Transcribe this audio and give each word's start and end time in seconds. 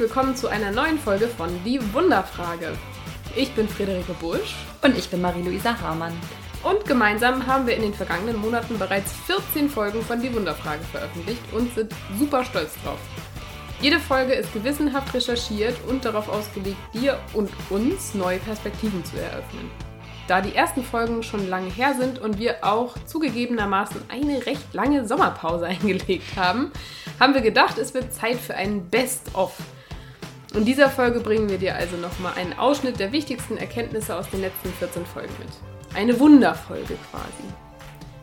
willkommen 0.00 0.34
zu 0.34 0.48
einer 0.48 0.72
neuen 0.72 0.98
Folge 0.98 1.28
von 1.28 1.50
Die 1.62 1.78
Wunderfrage. 1.92 2.72
Ich 3.36 3.52
bin 3.52 3.68
Friederike 3.68 4.14
Busch. 4.14 4.56
Und 4.80 4.96
ich 4.96 5.10
bin 5.10 5.20
Marie-Louisa 5.20 5.78
Hamann. 5.78 6.14
Und 6.64 6.86
gemeinsam 6.86 7.46
haben 7.46 7.66
wir 7.66 7.76
in 7.76 7.82
den 7.82 7.92
vergangenen 7.92 8.40
Monaten 8.40 8.78
bereits 8.78 9.12
14 9.26 9.68
Folgen 9.68 10.00
von 10.00 10.22
Die 10.22 10.34
Wunderfrage 10.34 10.82
veröffentlicht 10.84 11.42
und 11.52 11.74
sind 11.74 11.92
super 12.18 12.42
stolz 12.46 12.76
drauf. 12.82 12.98
Jede 13.82 14.00
Folge 14.00 14.32
ist 14.32 14.50
gewissenhaft 14.54 15.12
recherchiert 15.12 15.76
und 15.86 16.02
darauf 16.02 16.30
ausgelegt, 16.30 16.78
dir 16.94 17.18
und 17.34 17.50
uns 17.68 18.14
neue 18.14 18.38
Perspektiven 18.38 19.04
zu 19.04 19.18
eröffnen. 19.18 19.70
Da 20.28 20.40
die 20.40 20.54
ersten 20.54 20.82
Folgen 20.82 21.22
schon 21.22 21.46
lange 21.46 21.70
her 21.70 21.94
sind 21.98 22.18
und 22.18 22.38
wir 22.38 22.64
auch 22.64 22.96
zugegebenermaßen 23.04 24.00
eine 24.08 24.46
recht 24.46 24.72
lange 24.72 25.06
Sommerpause 25.06 25.66
eingelegt 25.66 26.36
haben, 26.36 26.72
haben 27.18 27.34
wir 27.34 27.42
gedacht, 27.42 27.76
es 27.76 27.92
wird 27.92 28.14
Zeit 28.14 28.38
für 28.38 28.54
einen 28.54 28.88
Best-of. 28.88 29.52
In 30.52 30.64
dieser 30.64 30.90
Folge 30.90 31.20
bringen 31.20 31.48
wir 31.48 31.58
dir 31.58 31.76
also 31.76 31.96
nochmal 31.96 32.32
einen 32.34 32.58
Ausschnitt 32.58 32.98
der 32.98 33.12
wichtigsten 33.12 33.56
Erkenntnisse 33.56 34.16
aus 34.16 34.28
den 34.30 34.40
letzten 34.40 34.72
14 34.72 35.06
Folgen 35.06 35.32
mit. 35.38 35.48
Eine 35.94 36.18
Wunderfolge 36.18 36.96
quasi. 37.08 37.44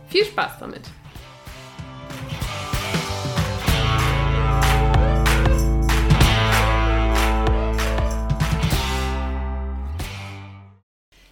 Viel 0.09 0.25
Spaß 0.25 0.59
damit! 0.59 0.81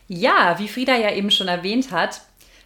Ja, 0.08 0.58
wie 0.60 0.70
Frieda 0.70 0.96
ja 0.96 1.12
eben 1.12 1.30
schon 1.30 1.50
erwähnt 1.50 1.92
hat, 1.92 2.22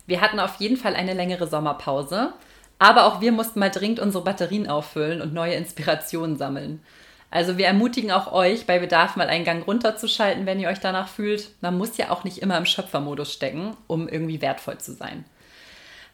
wir 0.05 0.21
hatten 0.21 0.39
auf 0.39 0.57
jeden 0.57 0.77
Fall 0.77 0.95
eine 0.95 1.15
längere 1.15 1.47
Sommerpause, 1.47 2.33
aber 2.77 3.05
auch 3.05 3.21
wir 3.21 3.31
mussten 3.31 3.59
mal 3.59 3.71
dringend 3.71 3.99
unsere 3.99 4.23
Batterien 4.23 4.67
auffüllen 4.67 5.19
und 5.21 5.33
neue 5.33 5.55
Inspirationen 5.55 6.37
sammeln. 6.37 6.83
Also 7.31 7.57
wir 7.57 7.67
ermutigen 7.67 8.11
auch 8.11 8.31
euch, 8.31 8.65
bei 8.65 8.79
Bedarf 8.79 9.15
mal 9.15 9.27
einen 9.27 9.45
Gang 9.45 9.65
runterzuschalten, 9.65 10.45
wenn 10.45 10.59
ihr 10.59 10.69
euch 10.69 10.79
danach 10.79 11.07
fühlt. 11.07 11.51
Man 11.61 11.77
muss 11.77 11.97
ja 11.97 12.09
auch 12.09 12.23
nicht 12.23 12.39
immer 12.39 12.57
im 12.57 12.65
Schöpfermodus 12.65 13.31
stecken, 13.31 13.77
um 13.87 14.07
irgendwie 14.07 14.41
wertvoll 14.41 14.79
zu 14.79 14.93
sein. 14.93 15.25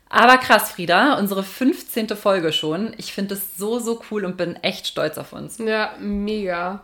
Aber 0.10 0.38
krass, 0.38 0.72
Frieda, 0.72 1.18
unsere 1.18 1.44
15. 1.44 2.10
Folge 2.10 2.52
schon. 2.54 2.94
Ich 2.98 3.14
finde 3.14 3.36
es 3.36 3.58
so, 3.58 3.80
so 3.80 4.02
cool 4.12 4.26
und 4.26 4.38
bin 4.38 4.56
echt 4.58 4.88
stolz 4.88 5.18
auf 5.18 5.34
uns. 5.34 5.58
Ja, 5.58 5.94
mega. 6.00 6.84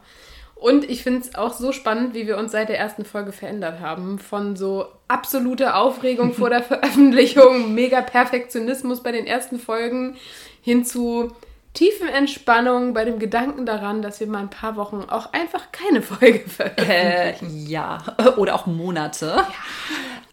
Und 0.55 0.87
ich 0.89 1.03
finde 1.03 1.21
es 1.21 1.35
auch 1.35 1.53
so 1.53 1.71
spannend, 1.71 2.13
wie 2.13 2.27
wir 2.27 2.37
uns 2.37 2.51
seit 2.51 2.69
der 2.69 2.77
ersten 2.77 3.03
Folge 3.03 3.31
verändert 3.31 3.79
haben. 3.79 4.19
Von 4.19 4.55
so 4.55 4.85
absoluter 5.07 5.75
Aufregung 5.75 6.33
vor 6.33 6.49
der 6.49 6.63
Veröffentlichung, 6.63 7.73
mega 7.73 8.01
Perfektionismus 8.01 9.01
bei 9.01 9.11
den 9.11 9.25
ersten 9.25 9.59
Folgen 9.59 10.17
hin 10.61 10.85
zu 10.85 11.31
tiefen 11.73 12.07
Entspannung 12.07 12.93
bei 12.93 13.05
dem 13.05 13.19
Gedanken 13.19 13.65
daran, 13.65 14.01
dass 14.01 14.19
wir 14.19 14.27
mal 14.27 14.39
ein 14.39 14.49
paar 14.49 14.75
Wochen 14.75 15.05
auch 15.09 15.33
einfach 15.33 15.71
keine 15.71 16.01
Folge 16.01 16.39
veröffentlichen. 16.47 17.65
Äh, 17.65 17.69
ja, 17.69 17.99
oder 18.37 18.55
auch 18.55 18.65
Monate. 18.65 19.27
Ja. 19.27 19.45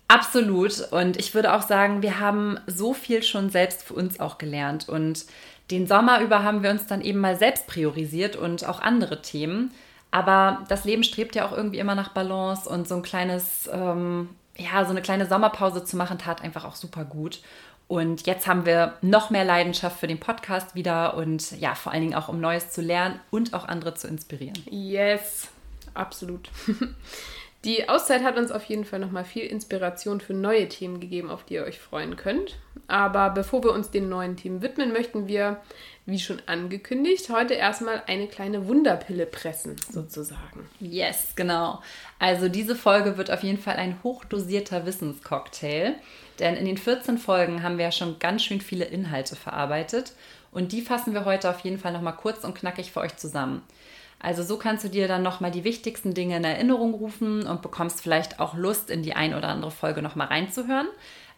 Absolut. 0.09 0.91
Und 0.91 1.19
ich 1.19 1.35
würde 1.35 1.53
auch 1.53 1.63
sagen, 1.63 2.03
wir 2.03 2.19
haben 2.19 2.59
so 2.67 2.95
viel 2.95 3.23
schon 3.23 3.51
selbst 3.51 3.83
für 3.83 3.95
uns 3.95 4.19
auch 4.21 4.39
gelernt. 4.39 4.89
Und 4.89 5.27
den 5.71 5.87
Sommer 5.87 6.21
über 6.23 6.43
haben 6.43 6.63
wir 6.63 6.71
uns 6.71 6.87
dann 6.87 7.03
eben 7.03 7.21
mal 7.21 7.37
selbst 7.37 7.67
priorisiert 7.67 8.35
und 8.35 8.67
auch 8.67 8.81
andere 8.81 9.21
Themen. 9.21 9.73
Aber 10.11 10.65
das 10.69 10.85
Leben 10.87 11.05
strebt 11.05 11.35
ja 11.35 11.47
auch 11.47 11.53
irgendwie 11.53 11.79
immer 11.79 11.95
nach 11.95 12.09
Balance 12.09 12.67
und 12.69 12.89
so 12.89 12.97
ein 12.97 13.03
kleines, 13.03 13.69
ähm, 13.71 14.31
ja, 14.57 14.85
so 14.87 14.91
eine 14.91 15.03
kleine 15.03 15.27
Sommerpause 15.27 15.85
zu 15.85 15.99
machen, 15.99 16.19
tat 16.19 16.43
einfach 16.43 16.65
auch 16.65 16.77
super 16.77 17.05
gut. 17.05 17.41
Und 17.89 18.27
jetzt 18.27 18.47
haben 18.47 18.67
wir 18.67 18.99
noch 19.01 19.31
mehr 19.31 19.45
Leidenschaft 19.45 19.99
für 19.99 20.07
den 20.07 20.21
Podcast 20.21 20.75
wieder 20.75 21.17
und 21.17 21.59
ja, 21.59 21.75
vor 21.75 21.91
allen 21.91 22.03
Dingen 22.03 22.15
auch 22.15 22.29
um 22.29 22.39
Neues 22.39 22.71
zu 22.71 22.83
lernen 22.83 23.19
und 23.31 23.55
auch 23.55 23.67
andere 23.67 23.95
zu 23.95 24.07
inspirieren. 24.09 24.63
Yes, 24.71 25.49
absolut. 25.95 26.51
Die 27.65 27.89
Auszeit 27.89 28.23
hat 28.23 28.37
uns 28.37 28.53
auf 28.53 28.65
jeden 28.65 28.85
Fall 28.85 29.01
nochmal 29.01 29.25
viel 29.25 29.43
Inspiration 29.43 30.21
für 30.21 30.33
neue 30.33 30.69
Themen 30.69 31.01
gegeben, 31.01 31.29
auf 31.29 31.45
die 31.45 31.55
ihr 31.55 31.65
euch 31.65 31.81
freuen 31.81 32.15
könnt. 32.15 32.57
Aber 32.87 33.31
bevor 33.31 33.65
wir 33.65 33.73
uns 33.73 33.91
den 33.91 34.09
neuen 34.09 34.37
Themen 34.37 34.63
widmen, 34.63 34.93
möchten 34.93 35.27
wir, 35.27 35.61
wie 36.07 36.21
schon 36.21 36.41
angekündigt, 36.47 37.29
heute 37.31 37.55
erstmal 37.55 38.03
eine 38.07 38.29
kleine 38.29 38.69
Wunderpille 38.69 39.27
pressen, 39.27 39.75
sozusagen. 39.91 40.69
Yes, 40.79 41.33
genau. 41.35 41.83
Also 42.21 42.49
diese 42.49 42.77
Folge 42.77 43.19
wird 43.19 43.31
auf 43.31 43.43
jeden 43.43 43.59
Fall 43.59 43.77
ein 43.77 43.99
hochdosierter 44.05 44.87
Wissenscocktail, 44.87 45.97
denn 46.39 46.55
in 46.55 46.65
den 46.65 46.79
14 46.79 47.19
Folgen 47.19 47.65
haben 47.65 47.77
wir 47.77 47.87
ja 47.87 47.93
schon 47.93 48.21
ganz 48.21 48.45
schön 48.45 48.61
viele 48.61 48.85
Inhalte 48.85 49.35
verarbeitet 49.35 50.13
und 50.53 50.71
die 50.71 50.81
fassen 50.81 51.13
wir 51.13 51.25
heute 51.25 51.51
auf 51.51 51.61
jeden 51.61 51.79
Fall 51.79 51.93
nochmal 51.93 52.17
kurz 52.17 52.45
und 52.45 52.55
knackig 52.55 52.93
für 52.93 53.01
euch 53.01 53.17
zusammen. 53.17 53.63
Also 54.21 54.43
so 54.43 54.57
kannst 54.57 54.85
du 54.85 54.89
dir 54.89 55.07
dann 55.07 55.23
nochmal 55.23 55.51
die 55.51 55.65
wichtigsten 55.65 56.13
Dinge 56.13 56.37
in 56.37 56.45
Erinnerung 56.45 56.95
rufen 56.95 57.47
und 57.47 57.63
bekommst 57.63 58.03
vielleicht 58.03 58.41
auch 58.41 58.55
Lust, 58.55 58.91
in 58.91 59.03
die 59.03 59.15
ein 59.15 59.35
oder 59.35 59.49
andere 59.49 59.71
Folge 59.71 60.03
nochmal 60.03 60.27
reinzuhören, 60.27 60.89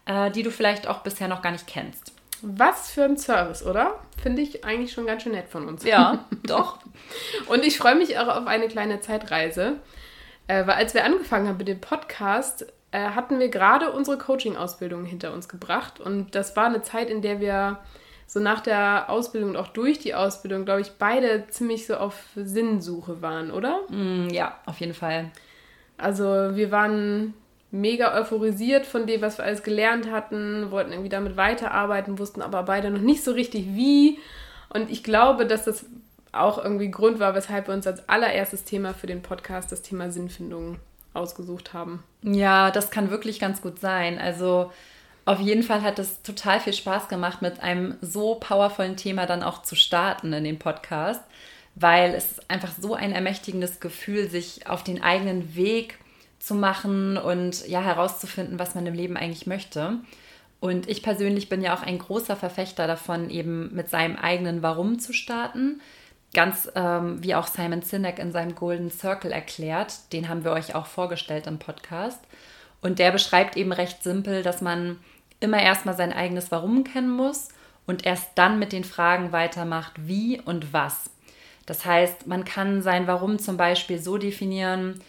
äh, 0.05 0.31
die 0.31 0.43
du 0.43 0.51
vielleicht 0.51 0.87
auch 0.87 0.99
bisher 0.99 1.27
noch 1.27 1.41
gar 1.41 1.51
nicht 1.51 1.67
kennst. 1.67 2.13
Was 2.41 2.89
für 2.89 3.03
ein 3.03 3.17
Service, 3.17 3.63
oder? 3.63 3.99
Finde 4.21 4.41
ich 4.41 4.65
eigentlich 4.65 4.93
schon 4.93 5.05
ganz 5.05 5.21
schön 5.21 5.33
nett 5.33 5.47
von 5.47 5.67
uns. 5.67 5.83
Ja, 5.83 6.25
doch. 6.43 6.79
Und 7.47 7.63
ich 7.63 7.77
freue 7.77 7.95
mich 7.95 8.17
auch 8.17 8.27
auf 8.27 8.47
eine 8.47 8.67
kleine 8.67 8.99
Zeitreise, 8.99 9.75
äh, 10.47 10.65
weil 10.65 10.75
als 10.75 10.95
wir 10.95 11.05
angefangen 11.05 11.47
haben 11.47 11.57
mit 11.57 11.67
dem 11.67 11.79
Podcast, 11.79 12.65
äh, 12.89 13.09
hatten 13.11 13.39
wir 13.39 13.49
gerade 13.49 13.91
unsere 13.91 14.17
Coaching-Ausbildung 14.17 15.05
hinter 15.05 15.33
uns 15.33 15.47
gebracht. 15.47 15.99
Und 15.99 16.33
das 16.33 16.55
war 16.55 16.65
eine 16.65 16.81
Zeit, 16.81 17.11
in 17.11 17.21
der 17.21 17.39
wir 17.39 17.79
so 18.31 18.39
nach 18.39 18.61
der 18.61 19.09
Ausbildung 19.09 19.49
und 19.49 19.57
auch 19.57 19.67
durch 19.67 19.99
die 19.99 20.15
Ausbildung, 20.15 20.63
glaube 20.63 20.79
ich, 20.79 20.91
beide 20.97 21.47
ziemlich 21.49 21.85
so 21.85 21.95
auf 21.95 22.15
Sinnsuche 22.37 23.21
waren, 23.21 23.51
oder? 23.51 23.81
Mm, 23.89 24.29
ja, 24.29 24.57
auf 24.65 24.79
jeden 24.79 24.93
Fall. 24.93 25.31
Also 25.97 26.23
wir 26.23 26.71
waren 26.71 27.33
mega 27.71 28.17
euphorisiert 28.17 28.85
von 28.85 29.05
dem, 29.05 29.21
was 29.21 29.37
wir 29.37 29.43
alles 29.43 29.63
gelernt 29.63 30.09
hatten, 30.09 30.71
wollten 30.71 30.93
irgendwie 30.93 31.09
damit 31.09 31.35
weiterarbeiten, 31.35 32.19
wussten 32.19 32.41
aber 32.41 32.63
beide 32.63 32.89
noch 32.89 33.01
nicht 33.01 33.21
so 33.21 33.33
richtig 33.33 33.65
wie. 33.75 34.17
Und 34.69 34.89
ich 34.89 35.03
glaube, 35.03 35.45
dass 35.45 35.65
das 35.65 35.85
auch 36.31 36.57
irgendwie 36.63 36.89
Grund 36.89 37.19
war, 37.19 37.35
weshalb 37.35 37.67
wir 37.67 37.73
uns 37.73 37.85
als 37.85 38.07
allererstes 38.07 38.63
Thema 38.63 38.93
für 38.93 39.07
den 39.07 39.21
Podcast 39.21 39.73
das 39.73 39.81
Thema 39.81 40.09
Sinnfindung 40.09 40.77
ausgesucht 41.13 41.73
haben. 41.73 42.01
Ja, 42.21 42.71
das 42.71 42.91
kann 42.91 43.09
wirklich 43.09 43.41
ganz 43.41 43.61
gut 43.61 43.79
sein. 43.79 44.19
Also 44.19 44.71
auf 45.31 45.39
jeden 45.39 45.63
Fall 45.63 45.81
hat 45.81 45.97
es 45.97 46.21
total 46.23 46.59
viel 46.59 46.73
Spaß 46.73 47.07
gemacht, 47.07 47.41
mit 47.41 47.61
einem 47.63 47.95
so 48.01 48.35
powervollen 48.35 48.97
Thema 48.97 49.25
dann 49.25 49.43
auch 49.43 49.63
zu 49.63 49.75
starten 49.75 50.33
in 50.33 50.43
dem 50.43 50.59
Podcast, 50.59 51.21
weil 51.75 52.13
es 52.13 52.41
einfach 52.49 52.71
so 52.77 52.95
ein 52.95 53.13
ermächtigendes 53.13 53.79
Gefühl, 53.79 54.29
sich 54.29 54.67
auf 54.67 54.83
den 54.83 55.01
eigenen 55.01 55.55
Weg 55.55 55.99
zu 56.39 56.53
machen 56.53 57.15
und 57.15 57.65
ja 57.65 57.81
herauszufinden, 57.81 58.59
was 58.59 58.75
man 58.75 58.85
im 58.85 58.93
Leben 58.93 59.15
eigentlich 59.15 59.47
möchte. 59.47 59.99
Und 60.59 60.89
ich 60.89 61.01
persönlich 61.01 61.47
bin 61.47 61.61
ja 61.61 61.73
auch 61.75 61.81
ein 61.81 61.99
großer 61.99 62.35
Verfechter 62.35 62.85
davon, 62.85 63.29
eben 63.29 63.73
mit 63.73 63.89
seinem 63.89 64.17
eigenen 64.17 64.61
Warum 64.61 64.99
zu 64.99 65.13
starten. 65.13 65.79
Ganz 66.33 66.69
ähm, 66.75 67.23
wie 67.23 67.35
auch 67.35 67.47
Simon 67.47 67.83
Sinek 67.83 68.19
in 68.19 68.33
seinem 68.33 68.53
Golden 68.53 68.91
Circle 68.91 69.31
erklärt, 69.31 70.11
den 70.11 70.27
haben 70.27 70.43
wir 70.43 70.51
euch 70.51 70.75
auch 70.75 70.87
vorgestellt 70.87 71.47
im 71.47 71.57
Podcast. 71.57 72.19
Und 72.81 72.99
der 72.99 73.11
beschreibt 73.11 73.55
eben 73.55 73.71
recht 73.71 74.03
simpel, 74.03 74.43
dass 74.43 74.59
man 74.59 74.97
immer 75.41 75.61
erstmal 75.61 75.95
sein 75.95 76.13
eigenes 76.13 76.51
Warum 76.51 76.85
kennen 76.85 77.11
muss 77.11 77.49
und 77.85 78.05
erst 78.05 78.29
dann 78.35 78.59
mit 78.59 78.71
den 78.71 78.85
Fragen 78.85 79.33
weitermacht, 79.33 79.93
wie 79.97 80.39
und 80.39 80.71
was. 80.71 81.09
Das 81.65 81.85
heißt, 81.85 82.27
man 82.27 82.45
kann 82.45 82.81
sein 82.81 83.07
Warum 83.07 83.39
zum 83.39 83.57
Beispiel 83.57 83.99
so 83.99 84.17
definieren, 84.17 85.01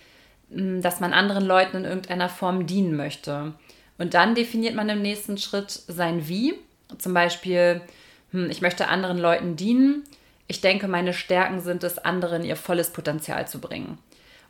hm, 0.51 0.83
dass 0.83 1.01
man 1.01 1.13
anderen 1.13 1.45
Leuten 1.45 1.79
in 1.79 1.85
irgendeiner 1.85 2.29
Form 2.29 2.67
dienen 2.67 2.97
möchte. 2.97 3.53
Und 3.99 4.15
dann 4.15 4.35
definiert 4.35 4.75
man 4.75 4.89
im 4.89 5.03
nächsten 5.03 5.39
Schritt 5.39 5.71
sein 5.71 6.29
Wie. 6.29 6.55
Zum 6.99 7.15
Beispiel, 7.15 7.81
hm, 8.33 8.51
ich 8.51 8.63
möchte 8.63 8.89
anderen 8.89 9.19
Leuten 9.19 9.57
dienen. 9.57 10.05
Ich 10.49 10.61
denke, 10.61 10.89
meine 10.89 11.15
Stärken 11.15 11.61
sind 11.61 11.85
es, 11.85 11.99
anderen 11.99 12.45
ihr 12.45 12.57
volles 12.57 12.91
Potenzial 12.91 13.47
zu 13.47 13.61
bringen. 13.61 13.99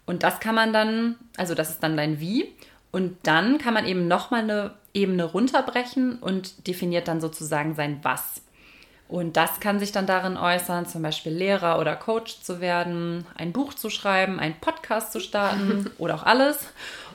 Und 0.06 0.22
das 0.22 0.40
kann 0.40 0.54
man 0.54 0.72
dann, 0.72 1.16
also 1.36 1.54
das 1.54 1.70
ist 1.70 1.82
dann 1.82 1.96
dein 1.96 2.18
Wie. 2.18 2.52
Und 2.90 3.16
dann 3.22 3.58
kann 3.58 3.74
man 3.74 3.86
eben 3.86 4.08
nochmal 4.08 4.42
eine 4.42 4.72
Ebene 4.94 5.24
runterbrechen 5.24 6.18
und 6.18 6.66
definiert 6.66 7.08
dann 7.08 7.20
sozusagen 7.20 7.74
sein 7.74 8.00
Was. 8.02 8.42
Und 9.08 9.36
das 9.36 9.60
kann 9.60 9.78
sich 9.78 9.92
dann 9.92 10.06
darin 10.06 10.38
äußern, 10.38 10.86
zum 10.86 11.02
Beispiel 11.02 11.32
Lehrer 11.32 11.78
oder 11.78 11.96
Coach 11.96 12.40
zu 12.40 12.60
werden, 12.62 13.26
ein 13.34 13.52
Buch 13.52 13.74
zu 13.74 13.90
schreiben, 13.90 14.40
einen 14.40 14.58
Podcast 14.58 15.12
zu 15.12 15.20
starten 15.20 15.90
oder 15.98 16.14
auch 16.14 16.22
alles. 16.22 16.58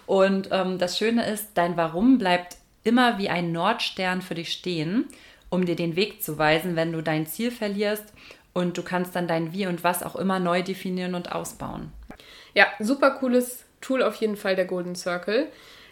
Und 0.05 0.49
ähm, 0.51 0.77
das 0.77 0.97
Schöne 0.97 1.27
ist, 1.27 1.49
dein 1.55 1.75
Warum 1.75 2.19
bleibt 2.19 2.57
immer 2.83 3.17
wie 3.17 3.29
ein 3.29 3.51
Nordstern 3.51 4.21
für 4.21 4.35
dich 4.35 4.51
stehen, 4.51 5.05
um 5.49 5.65
dir 5.65 5.75
den 5.75 5.95
Weg 5.95 6.21
zu 6.21 6.37
weisen, 6.37 6.75
wenn 6.75 6.91
du 6.91 7.01
dein 7.01 7.25
Ziel 7.25 7.51
verlierst. 7.51 8.13
Und 8.53 8.77
du 8.77 8.83
kannst 8.83 9.15
dann 9.15 9.27
dein 9.27 9.51
Wie 9.51 9.67
und 9.67 9.83
Was 9.83 10.03
auch 10.03 10.15
immer 10.15 10.39
neu 10.39 10.63
definieren 10.63 11.15
und 11.15 11.31
ausbauen. 11.31 11.91
Ja, 12.53 12.67
super 12.79 13.11
cooles 13.11 13.65
Tool 13.81 14.01
auf 14.01 14.15
jeden 14.15 14.37
Fall, 14.37 14.55
der 14.55 14.65
Golden 14.65 14.95
Circle. 14.95 15.47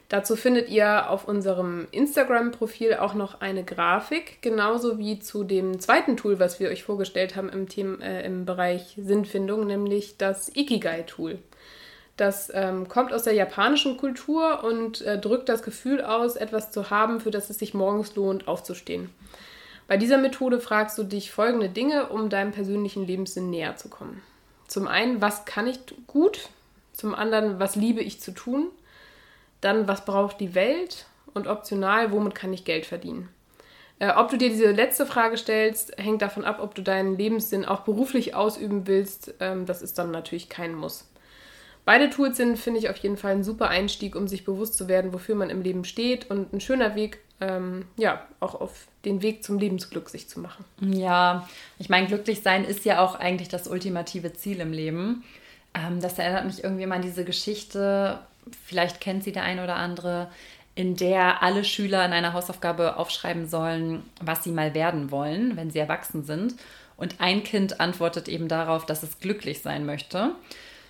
Dazu 0.10 0.36
findet 0.36 0.70
ihr 0.70 1.10
auf 1.10 1.28
unserem 1.28 1.88
Instagram-Profil 1.92 2.96
auch 2.96 3.16
noch 3.16 3.42
eine 3.42 3.64
Grafik, 3.64 4.42
genauso 4.42 5.00
wie 5.00 5.20
zu 5.20 5.44
dem 5.44 5.80
zweiten 5.80 6.16
Tool, 6.16 6.40
was 6.40 6.60
wir 6.60 6.70
euch 6.70 6.84
vorgestellt 6.84 7.36
haben 7.36 7.50
im, 7.50 7.68
Thema, 7.68 8.04
äh, 8.04 8.26
im 8.26 8.46
Bereich 8.46 8.96
Sinnfindung, 9.02 9.66
nämlich 9.66 10.18
das 10.18 10.56
Ikigai-Tool. 10.56 11.40
Das 12.18 12.52
ähm, 12.54 12.88
kommt 12.88 13.14
aus 13.14 13.24
der 13.24 13.34
japanischen 13.34 13.98
Kultur 13.98 14.64
und 14.64 15.02
äh, 15.02 15.20
drückt 15.20 15.50
das 15.50 15.64
Gefühl 15.64 16.02
aus, 16.02 16.36
etwas 16.36 16.72
zu 16.72 16.90
haben, 16.90 17.20
für 17.20 17.32
das 17.32 17.50
es 17.50 17.58
sich 17.58 17.74
morgens 17.74 18.16
lohnt, 18.16 18.48
aufzustehen. 18.48 19.10
Bei 19.88 19.98
dieser 19.98 20.18
Methode 20.18 20.60
fragst 20.60 20.98
du 20.98 21.04
dich 21.04 21.32
folgende 21.32 21.70
Dinge, 21.70 22.08
um 22.08 22.30
deinem 22.30 22.52
persönlichen 22.52 23.06
Lebenssinn 23.06 23.50
näher 23.50 23.76
zu 23.76 23.90
kommen. 23.90 24.22
Zum 24.68 24.88
einen, 24.88 25.22
was 25.22 25.46
kann 25.46 25.68
ich 25.68 25.80
gut? 26.08 26.50
Zum 26.94 27.14
anderen, 27.14 27.60
was 27.60 27.76
liebe 27.76 28.02
ich 28.02 28.22
zu 28.22 28.32
tun? 28.32 28.70
Dann, 29.62 29.88
was 29.88 30.06
braucht 30.06 30.40
die 30.40 30.56
Welt? 30.56 31.06
Und 31.34 31.48
optional, 31.48 32.12
womit 32.12 32.34
kann 32.34 32.54
ich 32.54 32.64
Geld 32.64 32.86
verdienen? 32.86 33.30
Äh, 34.00 34.12
ob 34.16 34.30
du 34.30 34.38
dir 34.38 34.50
diese 34.50 34.72
letzte 34.72 35.06
Frage 35.06 35.38
stellst, 35.38 35.98
hängt 35.98 36.22
davon 36.22 36.44
ab, 36.44 36.60
ob 36.62 36.76
du 36.76 36.82
deinen 36.82 37.18
Lebenssinn 37.18 37.66
auch 37.66 37.82
beruflich 37.82 38.36
ausüben 38.36 38.88
willst. 38.88 39.34
Ähm, 39.40 39.66
das 39.66 39.82
ist 39.82 39.98
dann 39.98 40.12
natürlich 40.12 40.50
kein 40.50 40.76
Muss. 40.76 41.10
Beide 41.86 42.10
Tools 42.10 42.38
sind, 42.38 42.58
finde 42.58 42.80
ich, 42.80 42.90
auf 42.90 42.98
jeden 42.98 43.16
Fall 43.16 43.34
ein 43.34 43.44
super 43.44 43.70
Einstieg, 43.70 44.16
um 44.16 44.28
sich 44.28 44.44
bewusst 44.44 44.76
zu 44.76 44.88
werden, 44.88 45.14
wofür 45.14 45.36
man 45.36 45.52
im 45.52 45.62
Leben 45.62 45.86
steht 45.86 46.30
und 46.32 46.52
ein 46.52 46.60
schöner 46.60 46.96
Weg, 46.96 47.20
ähm, 47.40 47.86
ja, 47.96 48.26
auch 48.40 48.60
auf 48.60 48.88
den 49.06 49.22
Weg 49.22 49.44
zum 49.44 49.60
Lebensglück 49.60 50.10
sich 50.10 50.28
zu 50.28 50.40
machen. 50.40 50.66
Ja, 50.82 51.48
ich 51.78 51.90
meine, 51.90 52.08
glücklich 52.08 52.42
sein 52.42 52.66
ist 52.66 52.86
ja 52.86 53.04
auch 53.04 53.16
eigentlich 53.16 53.50
das 53.50 53.68
ultimative 53.68 54.34
Ziel 54.34 54.62
im 54.62 54.74
Leben. 54.74 55.24
Ähm, 55.76 56.02
das 56.02 56.18
erinnert 56.18 56.46
mich 56.46 56.64
irgendwie 56.64 56.88
mal 56.88 56.96
an 56.96 57.02
diese 57.04 57.24
Geschichte, 57.24 58.20
vielleicht 58.66 59.02
kennt 59.02 59.24
sie 59.24 59.32
der 59.32 59.44
eine 59.44 59.64
oder 59.64 59.76
andere, 59.76 60.30
in 60.76 60.96
der 60.96 61.42
alle 61.42 61.64
Schüler 61.64 62.06
in 62.06 62.12
einer 62.14 62.34
Hausaufgabe 62.34 62.98
aufschreiben 62.98 63.48
sollen, 63.48 64.04
was 64.22 64.44
sie 64.44 64.52
mal 64.52 64.74
werden 64.74 65.12
wollen, 65.12 65.56
wenn 65.56 65.72
sie 65.72 65.80
erwachsen 65.80 66.24
sind. 66.24 66.56
Und 66.98 67.20
ein 67.20 67.44
Kind 67.44 67.80
antwortet 67.80 68.28
eben 68.28 68.48
darauf, 68.48 68.86
dass 68.86 69.04
es 69.04 69.20
glücklich 69.20 69.62
sein 69.62 69.86
möchte 69.86 70.32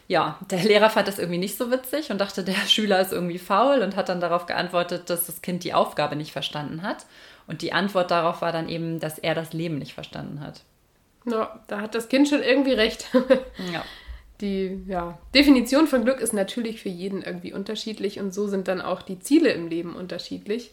ja, 0.08 0.38
der 0.52 0.64
Lehrer 0.64 0.90
fand 0.90 1.08
das 1.08 1.18
irgendwie 1.18 1.40
nicht 1.40 1.58
so 1.58 1.72
witzig 1.72 2.12
und 2.12 2.20
dachte, 2.20 2.44
der 2.44 2.54
Schüler 2.68 3.00
ist 3.00 3.12
irgendwie 3.12 3.40
faul 3.40 3.82
und 3.82 3.96
hat 3.96 4.10
dann 4.10 4.22
darauf 4.22 4.46
geantwortet, 4.46 5.10
dass 5.10 5.26
das 5.26 5.42
Kind 5.42 5.64
die 5.64 5.74
Aufgabe 5.74 6.16
nicht 6.16 6.32
verstanden 6.32 6.84
hat. 6.84 7.06
Und 7.48 7.62
die 7.62 7.74
Antwort 7.74 8.12
darauf 8.12 8.42
war 8.42 8.52
dann 8.52 8.70
eben, 8.70 9.00
dass 9.00 9.20
er 9.20 9.36
das 9.36 9.54
Leben 9.54 9.78
nicht 9.78 9.94
verstanden 9.94 10.42
hat. 10.42 10.62
Ja, 11.26 11.60
da 11.68 11.82
hat 11.82 11.96
das 11.96 12.10
Kind 12.10 12.30
schon 12.30 12.44
irgendwie 12.44 12.74
recht. 12.74 13.08
ja. 13.74 13.84
Die 14.42 14.84
ja, 14.88 15.18
Definition 15.34 15.88
von 15.88 16.04
Glück 16.04 16.20
ist 16.20 16.34
natürlich 16.34 16.82
für 16.82 16.90
jeden 16.90 17.22
irgendwie 17.22 17.54
unterschiedlich 17.54 18.20
und 18.20 18.34
so 18.34 18.48
sind 18.48 18.68
dann 18.68 18.82
auch 18.82 19.02
die 19.02 19.20
Ziele 19.20 19.52
im 19.52 19.68
Leben 19.68 19.96
unterschiedlich. 19.96 20.72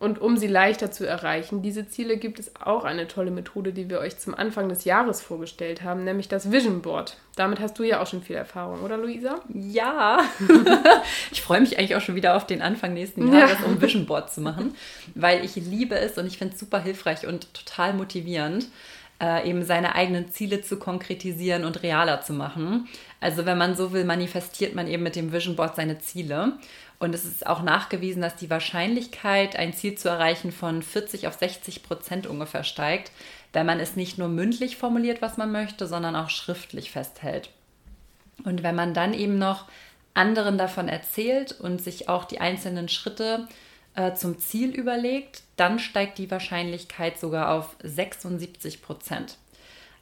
Und 0.00 0.20
um 0.20 0.36
sie 0.36 0.48
leichter 0.48 0.90
zu 0.90 1.06
erreichen, 1.06 1.62
diese 1.62 1.88
Ziele 1.88 2.18
gibt 2.18 2.38
es 2.38 2.56
auch 2.60 2.84
eine 2.84 3.06
tolle 3.08 3.30
Methode, 3.30 3.72
die 3.72 3.88
wir 3.88 4.00
euch 4.00 4.18
zum 4.18 4.34
Anfang 4.34 4.68
des 4.68 4.84
Jahres 4.84 5.22
vorgestellt 5.22 5.82
haben, 5.82 6.04
nämlich 6.04 6.28
das 6.28 6.50
Vision 6.50 6.82
Board. 6.82 7.16
Damit 7.36 7.60
hast 7.60 7.78
du 7.78 7.84
ja 7.84 8.02
auch 8.02 8.06
schon 8.06 8.22
viel 8.22 8.36
Erfahrung, 8.36 8.82
oder 8.82 8.98
Luisa? 8.98 9.40
Ja. 9.48 10.18
ich 11.32 11.40
freue 11.40 11.60
mich 11.60 11.78
eigentlich 11.78 11.94
auch 11.94 12.02
schon 12.02 12.16
wieder 12.16 12.36
auf 12.36 12.46
den 12.46 12.60
Anfang 12.60 12.92
nächsten 12.92 13.32
Jahres, 13.32 13.56
ja. 13.60 13.66
um 13.66 13.80
Vision 13.80 14.04
Board 14.04 14.30
zu 14.30 14.40
machen, 14.40 14.74
weil 15.14 15.44
ich 15.44 15.54
liebe 15.56 15.94
es 15.94 16.18
und 16.18 16.26
ich 16.26 16.36
finde 16.38 16.54
es 16.54 16.60
super 16.60 16.82
hilfreich 16.82 17.26
und 17.26 17.54
total 17.54 17.94
motivierend 17.94 18.66
äh, 19.20 19.48
eben 19.48 19.64
seine 19.64 19.94
eigenen 19.94 20.30
Ziele 20.30 20.60
zu 20.60 20.78
konkretisieren 20.78 21.64
und 21.64 21.82
realer 21.82 22.20
zu 22.20 22.32
machen. 22.32 22.88
Also 23.20 23.46
wenn 23.46 23.58
man 23.58 23.76
so 23.76 23.92
will, 23.92 24.04
manifestiert 24.04 24.74
man 24.74 24.86
eben 24.86 25.02
mit 25.02 25.16
dem 25.16 25.32
Vision 25.32 25.56
Board 25.56 25.76
seine 25.76 25.98
Ziele. 25.98 26.54
Und 26.98 27.14
es 27.14 27.24
ist 27.24 27.46
auch 27.46 27.62
nachgewiesen, 27.62 28.22
dass 28.22 28.36
die 28.36 28.50
Wahrscheinlichkeit, 28.50 29.56
ein 29.56 29.72
Ziel 29.72 29.96
zu 29.96 30.08
erreichen, 30.08 30.52
von 30.52 30.82
40 30.82 31.26
auf 31.26 31.34
60 31.34 31.82
Prozent 31.82 32.26
ungefähr 32.26 32.64
steigt, 32.64 33.12
wenn 33.52 33.66
man 33.66 33.80
es 33.80 33.96
nicht 33.96 34.18
nur 34.18 34.28
mündlich 34.28 34.76
formuliert, 34.76 35.22
was 35.22 35.36
man 35.36 35.52
möchte, 35.52 35.86
sondern 35.86 36.16
auch 36.16 36.30
schriftlich 36.30 36.90
festhält. 36.90 37.50
Und 38.44 38.62
wenn 38.62 38.74
man 38.74 38.94
dann 38.94 39.14
eben 39.14 39.38
noch 39.38 39.66
anderen 40.12 40.58
davon 40.58 40.88
erzählt 40.88 41.52
und 41.60 41.80
sich 41.80 42.08
auch 42.08 42.24
die 42.24 42.40
einzelnen 42.40 42.88
Schritte 42.88 43.48
äh, 43.94 44.14
zum 44.14 44.38
Ziel 44.38 44.70
überlegt, 44.70 45.42
dann 45.56 45.78
steigt 45.78 46.18
die 46.18 46.30
Wahrscheinlichkeit 46.30 47.18
sogar 47.18 47.52
auf 47.52 47.76
76 47.82 48.82
Prozent. 48.82 49.36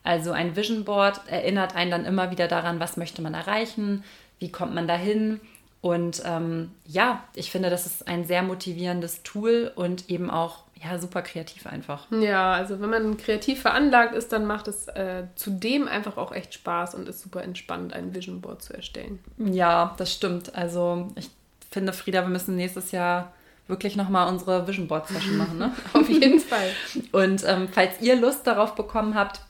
Also 0.04 0.32
ein 0.32 0.56
Vision 0.56 0.84
Board 0.84 1.20
erinnert 1.28 1.76
einen 1.76 1.90
dann 1.90 2.04
immer 2.04 2.30
wieder 2.30 2.48
daran, 2.48 2.80
was 2.80 2.96
möchte 2.96 3.22
man 3.22 3.34
erreichen, 3.34 4.02
wie 4.38 4.50
kommt 4.50 4.74
man 4.74 4.88
dahin. 4.88 5.40
Und 5.80 6.22
ähm, 6.24 6.70
ja, 6.86 7.24
ich 7.34 7.50
finde, 7.50 7.70
das 7.70 7.86
ist 7.86 8.08
ein 8.08 8.24
sehr 8.24 8.42
motivierendes 8.42 9.22
Tool 9.22 9.72
und 9.74 10.10
eben 10.10 10.30
auch 10.30 10.62
ja, 10.82 10.98
super 10.98 11.22
kreativ 11.22 11.66
einfach. 11.66 12.06
Ja, 12.10 12.52
also 12.52 12.80
wenn 12.80 12.90
man 12.90 13.16
kreativ 13.16 13.62
veranlagt 13.62 14.14
ist, 14.14 14.32
dann 14.32 14.46
macht 14.46 14.68
es 14.68 14.88
äh, 14.88 15.24
zudem 15.36 15.86
einfach 15.86 16.16
auch 16.16 16.32
echt 16.32 16.54
Spaß 16.54 16.94
und 16.94 17.08
ist 17.08 17.20
super 17.20 17.42
entspannt, 17.42 17.92
ein 17.92 18.14
Vision 18.14 18.40
Board 18.40 18.62
zu 18.62 18.74
erstellen. 18.74 19.20
Ja, 19.38 19.94
das 19.98 20.12
stimmt. 20.12 20.54
Also 20.54 21.08
ich 21.14 21.30
finde, 21.70 21.92
Frieda, 21.92 22.22
wir 22.22 22.28
müssen 22.28 22.56
nächstes 22.56 22.90
Jahr 22.92 23.32
wirklich 23.72 23.96
nochmal 23.96 24.28
unsere 24.28 24.69
Vision 24.69 24.86
Board 24.86 25.08
Session 25.08 25.36
machen, 25.36 25.58
ne? 25.58 25.74
Auf 25.94 26.08
jeden 26.08 26.38
Fall. 26.38 26.70
Und 27.10 27.42
ähm, 27.46 27.69
falls 27.72 28.00
ihr 28.00 28.14
Lust 28.14 28.46
darauf 28.46 28.76
bekommen 28.76 29.16
habt, 29.16 29.40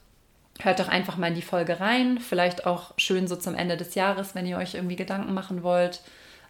hört 0.60 0.80
doch 0.80 0.88
einfach 0.88 1.16
mal 1.16 1.26
in 1.26 1.34
die 1.34 1.42
Folge 1.42 1.80
rein. 1.80 2.18
Vielleicht 2.18 2.64
auch 2.64 2.94
schön 2.96 3.26
so 3.26 3.36
zum 3.36 3.54
Ende 3.54 3.76
des 3.76 3.94
Jahres, 3.94 4.34
wenn 4.34 4.46
ihr 4.46 4.56
euch 4.56 4.74
irgendwie 4.74 4.96
Gedanken 4.96 5.34
machen 5.34 5.62
wollt. 5.62 6.00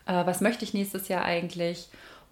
Äh, 0.06 0.26
was 0.26 0.40
möchte 0.40 0.64
ich 0.64 0.74
nächstes 0.74 1.08
Jahr 1.08 1.24
eigentlich? 1.24 1.88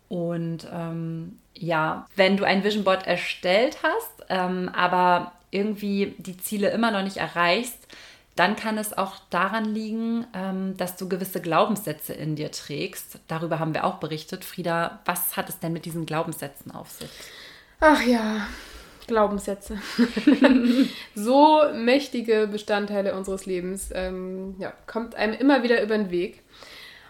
Und 0.08 0.68
ähm, 0.72 1.38
ja, 1.54 2.06
wenn 2.16 2.36
du 2.36 2.44
ein 2.44 2.62
Vision 2.62 2.84
Board 2.84 3.06
erstellt 3.06 3.78
hast, 3.82 4.26
ähm, 4.28 4.68
aber 4.74 5.32
irgendwie 5.50 6.14
die 6.18 6.36
Ziele 6.36 6.70
immer 6.70 6.90
noch 6.90 7.02
nicht 7.02 7.16
erreichst, 7.16 7.78
dann 8.40 8.56
kann 8.56 8.78
es 8.78 8.96
auch 8.96 9.16
daran 9.28 9.66
liegen, 9.66 10.26
ähm, 10.32 10.74
dass 10.78 10.96
du 10.96 11.10
gewisse 11.10 11.42
Glaubenssätze 11.42 12.14
in 12.14 12.36
dir 12.36 12.50
trägst. 12.50 13.18
Darüber 13.28 13.58
haben 13.58 13.74
wir 13.74 13.84
auch 13.84 13.96
berichtet. 13.96 14.46
Frieda, 14.46 15.00
was 15.04 15.36
hat 15.36 15.50
es 15.50 15.58
denn 15.58 15.74
mit 15.74 15.84
diesen 15.84 16.06
Glaubenssätzen 16.06 16.72
auf 16.72 16.90
sich? 16.90 17.10
Ach 17.80 18.02
ja, 18.02 18.46
Glaubenssätze. 19.06 19.76
so 21.14 21.64
mächtige 21.74 22.48
Bestandteile 22.50 23.14
unseres 23.14 23.44
Lebens. 23.44 23.90
Ähm, 23.92 24.54
ja, 24.58 24.72
kommt 24.86 25.16
einem 25.16 25.34
immer 25.34 25.62
wieder 25.62 25.82
über 25.82 25.98
den 25.98 26.10
Weg. 26.10 26.42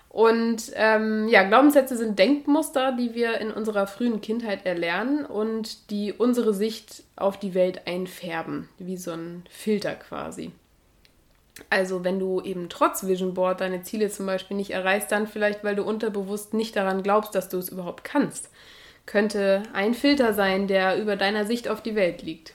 Und 0.08 0.72
ähm, 0.74 1.28
ja, 1.28 1.44
Glaubenssätze 1.44 1.96
sind 1.96 2.18
Denkmuster, 2.18 2.90
die 2.90 3.14
wir 3.14 3.38
in 3.38 3.52
unserer 3.52 3.86
frühen 3.86 4.20
Kindheit 4.20 4.66
erlernen 4.66 5.24
und 5.24 5.92
die 5.92 6.12
unsere 6.12 6.54
Sicht 6.54 7.04
auf 7.14 7.38
die 7.38 7.54
Welt 7.54 7.86
einfärben, 7.86 8.68
wie 8.78 8.96
so 8.96 9.12
ein 9.12 9.44
Filter 9.48 9.94
quasi. 9.94 10.50
Also 11.68 12.04
wenn 12.04 12.18
du 12.18 12.40
eben 12.40 12.68
trotz 12.68 13.06
Vision 13.06 13.34
Board 13.34 13.60
deine 13.60 13.82
Ziele 13.82 14.10
zum 14.10 14.26
Beispiel 14.26 14.56
nicht 14.56 14.70
erreichst, 14.70 15.12
dann 15.12 15.26
vielleicht, 15.26 15.62
weil 15.64 15.76
du 15.76 15.82
unterbewusst 15.82 16.54
nicht 16.54 16.76
daran 16.76 17.02
glaubst, 17.02 17.34
dass 17.34 17.48
du 17.48 17.58
es 17.58 17.68
überhaupt 17.68 18.04
kannst. 18.04 18.50
Könnte 19.06 19.62
ein 19.72 19.94
Filter 19.94 20.32
sein, 20.34 20.66
der 20.68 21.00
über 21.00 21.16
deiner 21.16 21.44
Sicht 21.44 21.68
auf 21.68 21.82
die 21.82 21.94
Welt 21.94 22.22
liegt. 22.22 22.54